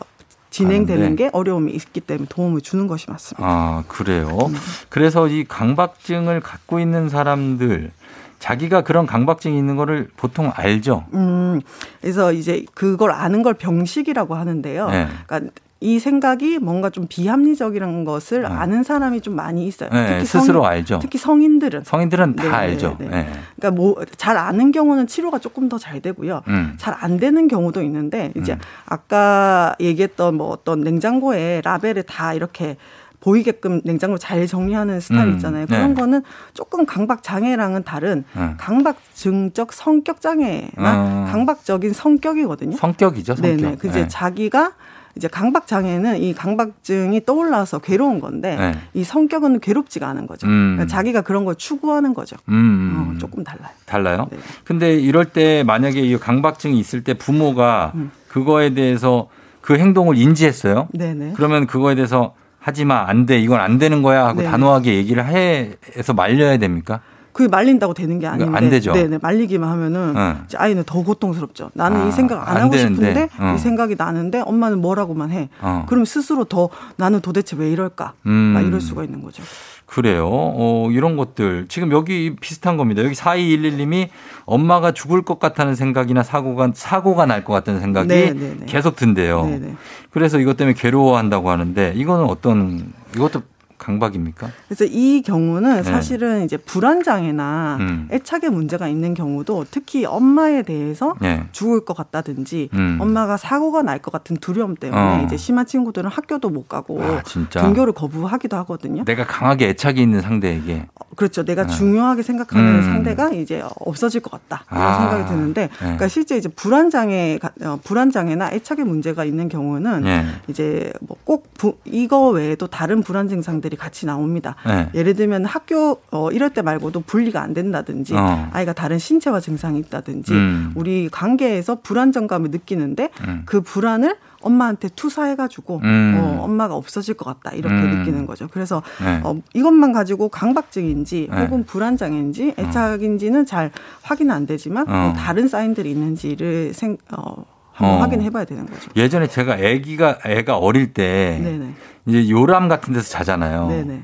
[0.50, 1.24] 진행되는 가는데.
[1.24, 3.44] 게 어려움이 있기 때문에 도움을 주는 것이 맞습니다.
[3.46, 4.28] 아, 그래요.
[4.28, 4.55] 음.
[4.88, 7.90] 그래서 이 강박증을 갖고 있는 사람들
[8.38, 11.05] 자기가 그런 강박증이 있는 거를 보통 알죠.
[11.14, 11.61] 음,
[12.00, 14.90] 그래서 이제 그걸 아는 걸 병식이라고 하는데요.
[14.90, 15.09] 네.
[15.26, 15.53] 그러니까
[15.83, 19.91] 이 생각이 뭔가 좀 비합리적이라는 것을 아는 사람이 좀 많이 있어요.
[19.91, 21.01] 네, 스스로 알죠.
[21.03, 21.83] 특히 성인들은.
[21.85, 22.97] 성인들은 다 네, 알죠.
[23.01, 23.22] 네, 네.
[23.24, 23.33] 네.
[23.57, 26.43] 그러니까 뭐 잘 아는 경우는 치료가 조금 더 잘 되고요.
[26.47, 26.74] 음.
[26.78, 28.57] 잘안 되는 경우도 있는데 이제
[28.87, 32.76] 아까 얘기했던 뭐 어떤 냉장고에 라벨을 다 이렇게
[33.20, 35.66] 보이게끔 냉장고 잘 정리하는 스타일 음, 있잖아요.
[35.66, 35.74] 네.
[35.76, 36.22] 그런 거는
[36.55, 38.55] 조금 강박 장애랑은 다른 네.
[38.59, 41.26] 강박증적 성격 장애나 어.
[41.30, 42.76] 강박적인 성격이거든요.
[42.76, 43.57] 성격이죠, 성격.
[43.57, 43.76] 네네.
[43.76, 44.09] 그 이제 네.
[44.09, 44.72] 자기가
[45.14, 48.74] 이제 강박 장애는 이 강박증이 떠올라서 괴로운 건데 네.
[48.94, 50.46] 이 성격은 괴롭지가 않은 거죠.
[50.46, 50.76] 음.
[50.76, 52.36] 그러니까 자기가 그런 걸 추구하는 거죠.
[52.48, 53.14] 음.
[53.14, 53.70] 어, 조금 달라요.
[53.84, 54.28] 달라요?
[54.30, 54.38] 네.
[54.64, 58.10] 근데 이럴 때 만약에 이 강박증이 있을 때 부모가 음.
[58.28, 59.28] 그거에 대해서
[59.60, 60.88] 그 행동을 인지했어요.
[60.92, 61.34] 네네.
[61.36, 64.50] 그러면 그거에 대해서 하지 마, 안 돼, 이건 안 되는 거야 하고 네네.
[64.50, 67.00] 단호하게 얘기를 해, 해서 말려야 됩니까?
[67.33, 68.57] 그게 말린다고 되는 게 아닌데.
[68.57, 68.93] 안 되죠.
[68.93, 69.18] 네네.
[69.22, 70.35] 말리기만 하면은 네.
[70.47, 71.70] 이제 아이는 더 고통스럽죠.
[71.74, 72.95] 나는 아, 이 생각 안, 안 하고 되는데.
[73.11, 73.55] 싶은데 어.
[73.57, 75.49] 이 생각이 나는데 엄마는 뭐라고만 해.
[75.61, 75.85] 어.
[75.89, 78.12] 그럼 스스로 더 나는 도대체 왜 이럴까?
[78.26, 78.30] 음.
[78.55, 79.43] 막 이럴 수가 있는 거죠.
[79.87, 80.26] 그래요.
[80.30, 81.66] 어, 이런 것들.
[81.68, 83.05] 지금 여기 비슷한 겁니다.
[83.05, 84.09] 여기 4211님이
[84.47, 88.66] 엄마가 죽을 것 같다는 생각이나 사고가, 사고가 날 것 같다는 생각이 네, 네, 네.
[88.66, 89.45] 계속 든대요.
[89.47, 89.74] 네, 네.
[90.11, 93.43] 그래서 이것 때문에 괴로워한다고 하는데 이거는 어떤, 이것도
[93.83, 94.49] 강박입니까?
[94.68, 95.83] 그래서 이 경우는 네.
[95.83, 98.09] 사실은 이제 불안장애나 음.
[98.12, 101.45] 애착의 문제가 있는 경우도 특히 엄마에 대해서 네.
[101.53, 102.99] 죽을 것 같다든지 음.
[103.01, 105.22] 엄마가 사고가 날 것 같은 두려움 때문에 어.
[105.24, 107.22] 이제 심한 친구들은 학교도 못 가고 아.
[107.51, 109.05] 등교를 거부하기도 하거든요.
[109.05, 110.87] 내가 강하게 애착이 있는 상대에게.
[111.14, 111.45] 그렇죠.
[111.45, 111.72] 내가 네.
[111.72, 112.83] 중요하게 생각하는 음.
[112.83, 114.99] 상대가 이제 없어질 것 같다 이런 아.
[114.99, 120.26] 생각이 드는데, 그러니까 실제 이제 불안장애, 어, 불안장애나 애착의 문제가 있는 경우는 네.
[120.49, 121.47] 이제 뭐 꼭
[121.85, 124.56] 이거 외에도 다른 불안 증상들이 같이 나옵니다.
[124.66, 124.88] 네.
[124.94, 128.48] 예를 들면 학교 어, 이럴 때 말고도 분리가 안 된다든지 어.
[128.52, 130.72] 아이가 다른 신체화 증상이 있다든지 음.
[130.74, 133.42] 우리 관계에서 불안정감을 느끼는데 음.
[133.44, 136.18] 그 불안을 엄마한테 투사해가지고 음.
[136.18, 137.98] 어, 엄마가 없어질 것 같다 이렇게 음.
[137.98, 138.48] 느끼는 거죠.
[138.52, 139.20] 그래서 네.
[139.24, 141.44] 어, 이것만 가지고 강박증인지 네.
[141.44, 143.70] 혹은 불안장애인지 애착인지는 잘
[144.02, 144.92] 확인은 안 되지만 어.
[144.92, 148.00] 뭐 다른 사인들이 있는지를 생, 어, 한번 어.
[148.02, 148.90] 확인해봐야 되는 거죠.
[148.96, 151.72] 예전에 제가 애기가, 애가 어릴 때 네네.
[152.06, 153.68] 이제 요람 같은 데서 자잖아요.
[153.68, 154.02] 네네.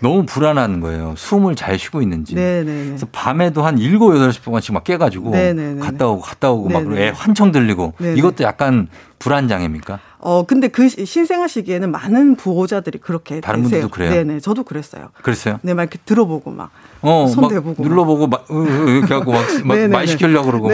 [0.00, 1.14] 너무 불안한 거예요.
[1.16, 2.34] 숨을 잘 쉬고 있는지.
[2.34, 2.86] 네네네.
[2.86, 5.80] 그래서 밤에도 한 일곱 여덟 시 동안씩 막 깨가지고 네네네.
[5.80, 6.98] 갔다 오고 갔다 오고 막.
[6.98, 8.16] 애 환청 들리고 네네.
[8.18, 8.88] 이것도 약간
[9.20, 10.00] 불안 장애입니까?
[10.18, 13.82] 어, 근데 그 시- 신생아 시기에는 많은 부호자들이 그렇게 다른 되세요.
[13.82, 14.10] 분들도 그래요?
[14.10, 14.40] 네네.
[14.40, 15.10] 저도 그랬어요.
[15.22, 15.60] 그랬어요?
[15.62, 16.70] 네, 막 이렇게 들어보고 막.
[17.02, 17.82] 어, 손막 대보고.
[17.84, 19.88] 눌러보고 막 으, 으, 이렇게 하고 막, 막 네네네.
[19.92, 20.70] 말 시키려고 그러고.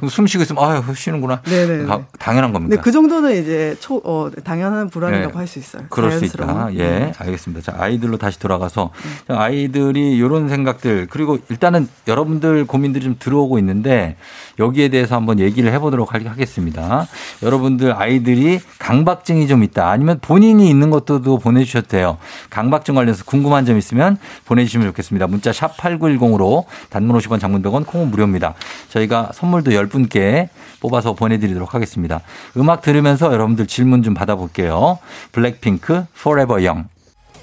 [0.00, 1.40] 막숨 쉬고 있으면 아유 쉬는구나.
[1.48, 1.84] 네네네.
[1.84, 2.76] 가- 당연한 겁니까?
[2.76, 5.38] 네, 그 정도는 이제 초, 어, 당연한 불안이라고 네.
[5.38, 5.84] 할수 있어요.
[5.88, 6.50] 그럴 수 자연스러운.
[6.50, 6.74] 있다.
[6.74, 7.12] 예, 네.
[7.16, 7.62] 알겠습니다.
[7.72, 8.90] 자, 아이들로 다시 돌아가서
[9.28, 14.16] 자, 아이들이 이런 생각들 그리고 일단은 여러분들 고민들이 좀 들어오고 있는데
[14.58, 17.06] 여기에 대해서 한번 얘기를 해보도록 할- 하겠습니다.
[17.42, 21.20] 여러분들 아이들이 강박증이 좀 있다 아니면 본인이 있는 것도
[21.88, 22.18] 돼요.
[22.50, 25.26] 강박증 관련해서 궁금한 점 있으면 보내주시면 좋겠습니다.
[25.26, 28.54] 문자 샵 8910으로 단문 50원 장문 100원 콩은 무료입니다.
[28.88, 30.48] 저희가 선물도 10분께
[30.80, 32.20] 뽑아서 보내드리도록 하겠습니다.
[32.56, 34.98] 음악 들으면서 여러분들 질문 좀 받아볼게요.
[35.32, 36.88] 블랙핑크 Forever Young.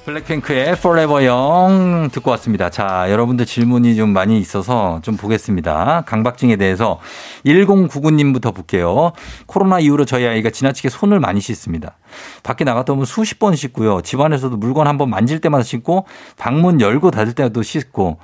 [0.09, 2.69] 블랙핑크의 Forever Young 듣고 왔습니다.
[2.71, 6.03] 자, 여러분들 질문이 좀 많이 있어서 좀 보겠습니다.
[6.07, 6.99] 강박증에 대해서
[7.45, 9.11] 1099님부터 볼게요.
[9.45, 11.97] 코로나 이후로 저희 아이가 지나치게 손을 많이 씻습니다.
[12.41, 14.01] 밖에 나갔다 오면 수십 번 씻고요.
[14.01, 16.05] 집안에서도 물건 한번 만질 때마다 씻고
[16.37, 18.17] 방문 열고 닫을 때도 씻고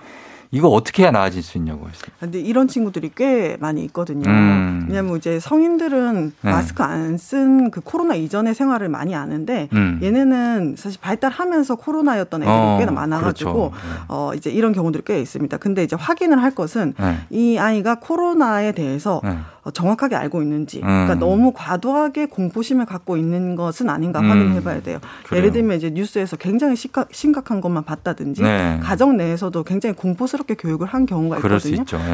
[0.56, 2.10] 이거 어떻게 해야 나아질 수 있냐고 했어요.
[2.20, 4.30] 근데 이런 친구들이 꽤 많이 있거든요.
[4.30, 4.86] 음.
[4.88, 6.52] 왜냐면 이제 성인들은 네.
[6.52, 10.00] 마스크 안 쓴 그 코로나 이전의 생활을 많이 아는데 음.
[10.02, 13.72] 얘네는 사실 발달하면서 코로나였던 애들이 어, 꽤나 많아가지고 그렇죠.
[13.76, 14.00] 네.
[14.08, 15.58] 어 이제 이런 경우들이 꽤 있습니다.
[15.58, 17.18] 근데 이제 확인을 할 것은 네.
[17.30, 19.32] 이 아이가 코로나에 대해서 네.
[19.32, 19.36] 어,
[19.72, 20.82] 정확하게 알고 있는지, 음.
[20.84, 24.30] 그러니까 너무 과도하게 공포심을 갖고 있는 것은 아닌가 음.
[24.30, 25.00] 확인해 봐야 돼요.
[25.26, 25.40] 그래요.
[25.40, 28.80] 예를 들면 이제 뉴스에서 굉장히 심각, 심각한 것만 봤다든지, 네.
[28.84, 31.50] 가정 내에서도 굉장히 공포스럽게 교육을 한 경우가 있거든요.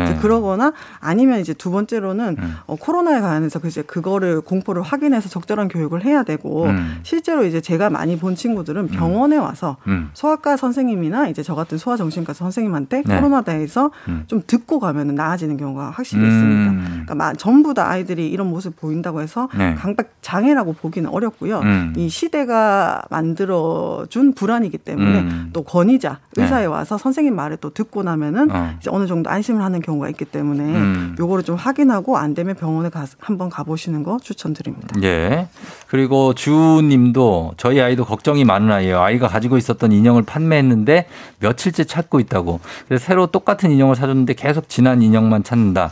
[0.04, 2.56] 이제 그러거나 아니면 이제 두 번째로는 음.
[2.68, 7.00] 어, 코로나에 관해서 그 이제 그거를 공포를 확인해서 적절한 교육을 해야 되고 음.
[7.04, 10.10] 실제로 이제 제가 많이 본 친구들은 병원에 와서 음.
[10.14, 13.16] 소아과 선생님이나 이제 저 같은 소아정신과 선생님한테 네.
[13.16, 14.24] 코로나에 대해서 음.
[14.28, 16.28] 좀 듣고 가면은 나아지는 경우가 확실히 음.
[16.28, 16.90] 있습니다.
[16.92, 19.74] 그러니까 마- 전부 다 아이들이 이런 모습 보인다고 해서 네.
[19.74, 21.62] 강박 장애라고 보기는 어렵고요.
[21.62, 21.94] 음.
[21.98, 25.50] 이 시대가 만들어준 불안이기 때문에 음.
[25.52, 26.44] 또 권위자 네.
[26.44, 28.76] 의사에 와서 선생님 말을 또 듣고 나면은 어.
[28.80, 31.16] 이제 어느 정도 안심을 하는 경우가 있기 때문에 음.
[31.18, 35.02] 요거를 좀 확인하고 안 되면 병원에 가 한번 가보시는 거 추천드립니다.
[35.02, 35.48] 예.
[35.88, 39.02] 그리고 주님도 저희 아이도 걱정이 많은 아이예요.
[39.02, 41.08] 아이가 가지고 있었던 인형을 판매했는데
[41.40, 42.60] 며칠째 찾고 있다고.
[42.88, 45.92] 그래서 새로 똑같은 인형을 사줬는데 계속 지난 인형만 찾는다.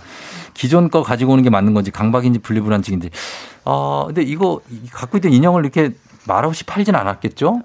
[0.54, 3.10] 기존 거 가지고 오는 게 맞는 건지 강박인지 분리불안증인지.
[3.66, 5.92] 아 근데 이거 이- 갖고 있던 인형을 이렇게
[6.28, 7.62] 말없이 팔진 않았겠죠?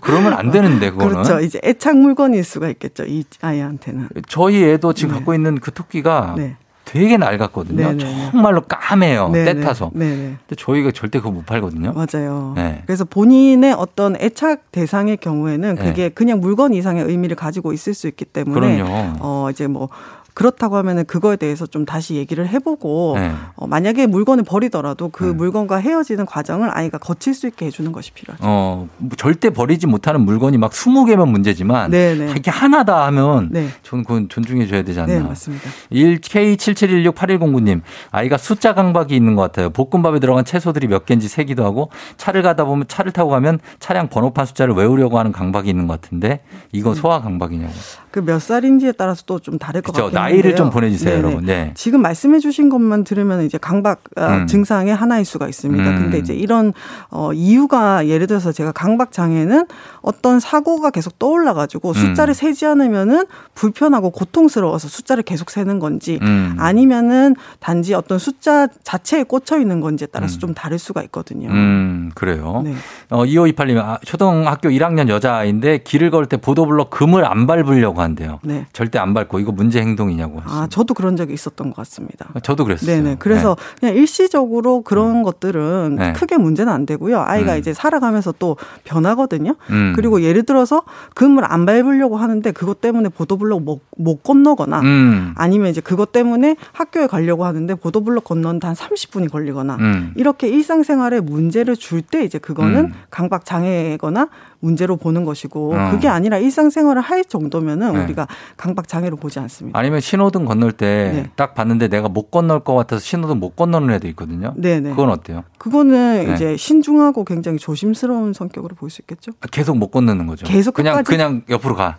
[0.00, 1.12] 그러면 안 되는데 그거는.
[1.12, 1.40] 그렇죠.
[1.40, 3.04] 이제 애착 물건일 수가 있겠죠.
[3.06, 4.08] 이 아이한테는.
[4.28, 6.56] 저희 애도 지금 갖고 있는 그 토끼가 네.
[6.84, 7.76] 되게 낡았거든요.
[7.76, 8.30] 네, 네, 네.
[8.32, 9.28] 정말로 까매요.
[9.30, 9.60] 네, 때 네.
[9.60, 9.90] 타서.
[9.94, 10.36] 네, 네.
[10.48, 11.92] 근데 저희가 절대 그거 못 팔거든요.
[11.92, 12.52] 맞아요.
[12.56, 12.82] 네.
[12.86, 15.82] 그래서 본인의 어떤 애착 대상의 경우에는 네.
[15.84, 19.16] 그게 그냥 물건 이상의 의미를 가지고 있을 수 있기 때문에 그럼요.
[19.20, 19.88] 어 이제 뭐
[20.34, 23.32] 그렇다고 하면은 그거에 대해서 좀 다시 얘기를 해보고 네.
[23.56, 28.42] 어, 만약에 물건을 버리더라도 그 물건과 헤어지는 과정을 아이가 거칠 수 있게 해주는 것이 필요하죠.
[28.46, 32.34] 어, 뭐 절대 버리지 못하는 물건이 막 20개면 문제지만 네네.
[32.36, 33.68] 이게 하나다 하면 네.
[33.82, 35.12] 저는 그건 존중해 줘야 되지 않나.
[35.12, 35.68] 네, 맞습니다.
[35.92, 39.70] 1K77168109님 아이가 숫자 강박이 있는 것 같아요.
[39.70, 44.46] 볶음밥에 들어간 채소들이 몇 개인지 세기도 하고 차를 가다 보면 차를 타고 가면 차량 번호판
[44.46, 46.40] 숫자를 외우려고 하는 강박이 있는 것 같은데
[46.72, 47.72] 이거 소아 강박이냐고.
[48.10, 49.92] 그 몇 살인지에 따라서 또 좀 다를 것.
[49.92, 50.56] 같긴 나이를.
[50.56, 51.26] 좀 보내주세요, 네네.
[51.26, 51.46] 여러분.
[51.46, 51.72] 네.
[51.74, 54.46] 지금 말씀해주신 것만 들으면 이제 강박 어, 음.
[54.46, 55.88] 증상의 하나일 수가 있습니다.
[55.90, 55.96] 음.
[55.96, 56.72] 근데 이제 이런
[57.10, 59.66] 어, 이유가 예를 들어서 제가 강박 장애는
[60.02, 62.34] 어떤 사고가 계속 떠올라가지고 숫자를 음.
[62.34, 66.56] 세지 않으면은 불편하고 고통스러워서 숫자를 계속 세는 건지 음.
[66.58, 71.48] 아니면은 단지 어떤 숫자 자체에 꽂혀 있는 건지에 따라서 좀 다를 수가 있거든요.
[71.48, 72.60] 음, 그래요.
[72.64, 72.74] 네.
[73.08, 78.40] 어, 2528님, 아, 초등학교 1학년 여자아이인데 길을 걸 때 보도블럭 금을 안 밟으려고 한대요.
[78.42, 78.66] 네.
[78.72, 80.42] 절대 안 밟고 이거 문제 행동이냐고.
[80.44, 82.28] 아, 저도 그런 적이 있었던 것 같습니다.
[82.42, 82.90] 저도 그랬어요.
[82.90, 83.16] 네네.
[83.18, 86.12] 그래서 그냥 일시적으로 그런 것들은 네.
[86.12, 87.20] 크게 문제는 안 되고요.
[87.20, 87.58] 아이가 음.
[87.58, 89.54] 이제 살아가면서 또 변하거든요.
[89.70, 89.92] 음.
[89.96, 90.82] 그리고 예를 들어서
[91.14, 95.34] 금을 안 밟으려고 하는데 그것 때문에 보도블록 못, 못 건너거나 음.
[95.36, 100.12] 아니면 이제 그것 때문에 학교에 가려고 하는데 보도블록 건너는데 한 30분이 걸리거나 음.
[100.16, 102.92] 이렇게 일상생활에 문제를 줄 때 이제 그거는 음.
[103.10, 104.28] 강박 장애거나
[104.60, 105.90] 문제로 보는 것이고 어.
[105.90, 108.04] 그게 아니라 일상생활을 할 정도면은 네.
[108.04, 108.26] 우리가
[108.56, 109.78] 강박 장애로 보지 않습니다.
[109.78, 111.30] 아니면 신호등 건널 때 네.
[111.36, 114.54] 딱 봤는데 내가 못 건널 것 같아서 신호등 못 건너는 애도 있거든요.
[114.56, 114.90] 네네.
[114.90, 115.44] 그건 어때요?
[115.58, 116.34] 그거는 네.
[116.34, 119.32] 이제 신중하고 굉장히 조심스러운 성격으로 볼 수 있겠죠.
[119.40, 120.46] 아, 계속 못 건너는 거죠.
[120.46, 121.10] 계속 그냥 끝까지?
[121.10, 121.98] 그냥 옆으로 가.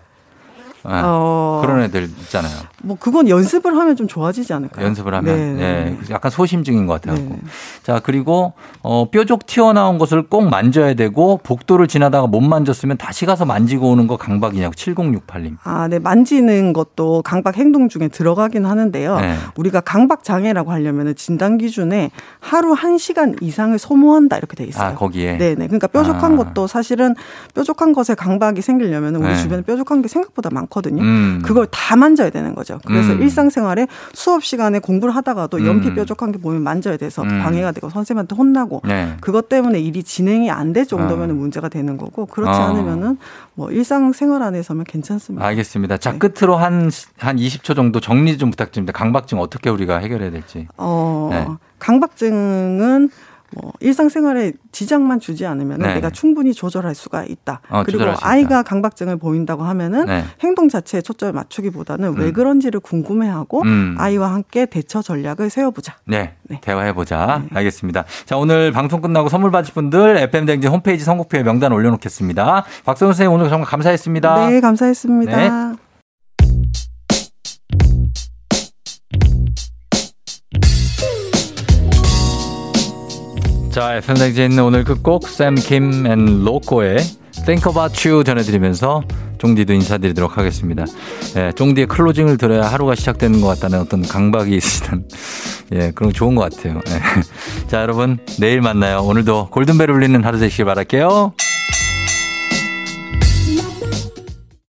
[0.83, 1.61] 아, 어.
[1.63, 2.51] 그런 애들 있잖아요.
[2.83, 4.85] 뭐 그건 연습을 하면 좀 좋아지지 않을까요?
[4.85, 5.97] 연습을 하면 네, 네, 예, 네.
[6.09, 7.23] 약간 소심증인 것 같아요.
[7.23, 7.39] 네.
[7.83, 13.45] 자 그리고 어, 뾰족 튀어나온 것을 꼭 만져야 되고 복도를 지나다가 못 만졌으면 다시 가서
[13.45, 15.57] 만지고 오는 거 강박이냐고 7068님.
[15.63, 15.99] 아, 네.
[15.99, 19.19] 만지는 것도 강박 행동 중에 들어가긴 하는데요.
[19.19, 19.35] 네.
[19.55, 22.09] 우리가 강박 장애라고 하려면 진단 기준에
[22.39, 24.89] 하루 1 시간 이상을 소모한다 이렇게 돼 있어요.
[24.89, 25.37] 아 거기에.
[25.37, 25.67] 네, 네.
[25.67, 26.37] 그러니까 뾰족한 아.
[26.37, 27.15] 것도 사실은
[27.53, 29.37] 뾰족한 것에 강박이 생기려면 우리 네.
[29.37, 31.03] 주변에 뾰족한 게 생각보다 많 거든요.
[31.03, 31.41] 음.
[31.45, 32.79] 그걸 다 만져야 되는 거죠.
[32.87, 33.21] 그래서 음.
[33.21, 35.95] 일상생활에 수업 시간에 공부를 하다가도 연필 음.
[35.95, 37.43] 뾰족한 게 보면 만져야 돼서 음.
[37.43, 39.17] 방해가 되고 선생님한테 혼나고 네.
[39.21, 41.33] 그것 때문에 일이 진행이 안 될 정도면 어.
[41.33, 42.63] 문제가 되는 거고 그렇지 어.
[42.63, 43.17] 않으면은
[43.55, 45.45] 뭐 일상생활 안에서면 괜찮습니다.
[45.45, 45.97] 알겠습니다.
[45.97, 45.99] 네.
[45.99, 48.93] 자 끝으로 한한 20초 정도 정리 좀 부탁드립니다.
[48.97, 50.69] 강박증 어떻게 우리가 해결해야 될지.
[50.77, 51.45] 어, 네.
[51.79, 53.09] 강박증은
[53.53, 55.95] 뭐 일상생활에 지장만 주지 않으면 네.
[55.95, 57.61] 내가 충분히 조절할 수가 있다.
[57.69, 58.17] 어, 그리고 있다.
[58.21, 60.23] 아이가 강박증을 보인다고 하면은 네.
[60.41, 62.33] 행동 자체에 초점을 맞추기보다는 왜 음.
[62.33, 63.95] 그런지를 궁금해하고 음.
[63.97, 65.95] 아이와 함께 대처 전략을 세워보자.
[66.05, 67.43] 네, 대화해보자.
[67.53, 68.05] 알겠습니다.
[68.25, 72.65] 자, 오늘 방송 끝나고 선물 받으실 분들 FM댕진 홈페이지 선곡표에 명단 올려놓겠습니다.
[72.85, 74.49] 박선우 선생님 오늘 정말 감사했습니다.
[74.49, 75.75] 네, 감사했습니다.
[83.71, 86.97] 자, FM댕진 오늘 끝곡 샘킴 and 로코의
[87.45, 89.01] Think About You 전해드리면서
[89.37, 90.85] 쫑디도 인사드리도록 하겠습니다.
[91.37, 95.05] 예, 쫑디의 closing을 들어야 하루가 시작되는 것 같다는 어떤 강박이 있으시던
[95.71, 96.81] 예, 그런 거 좋은 것 같아요.
[96.89, 97.01] 예.
[97.69, 99.03] 자, 여러분 내일 만나요.
[99.03, 101.33] 오늘도 골든벨 울리는 하루 되시길 바랄게요.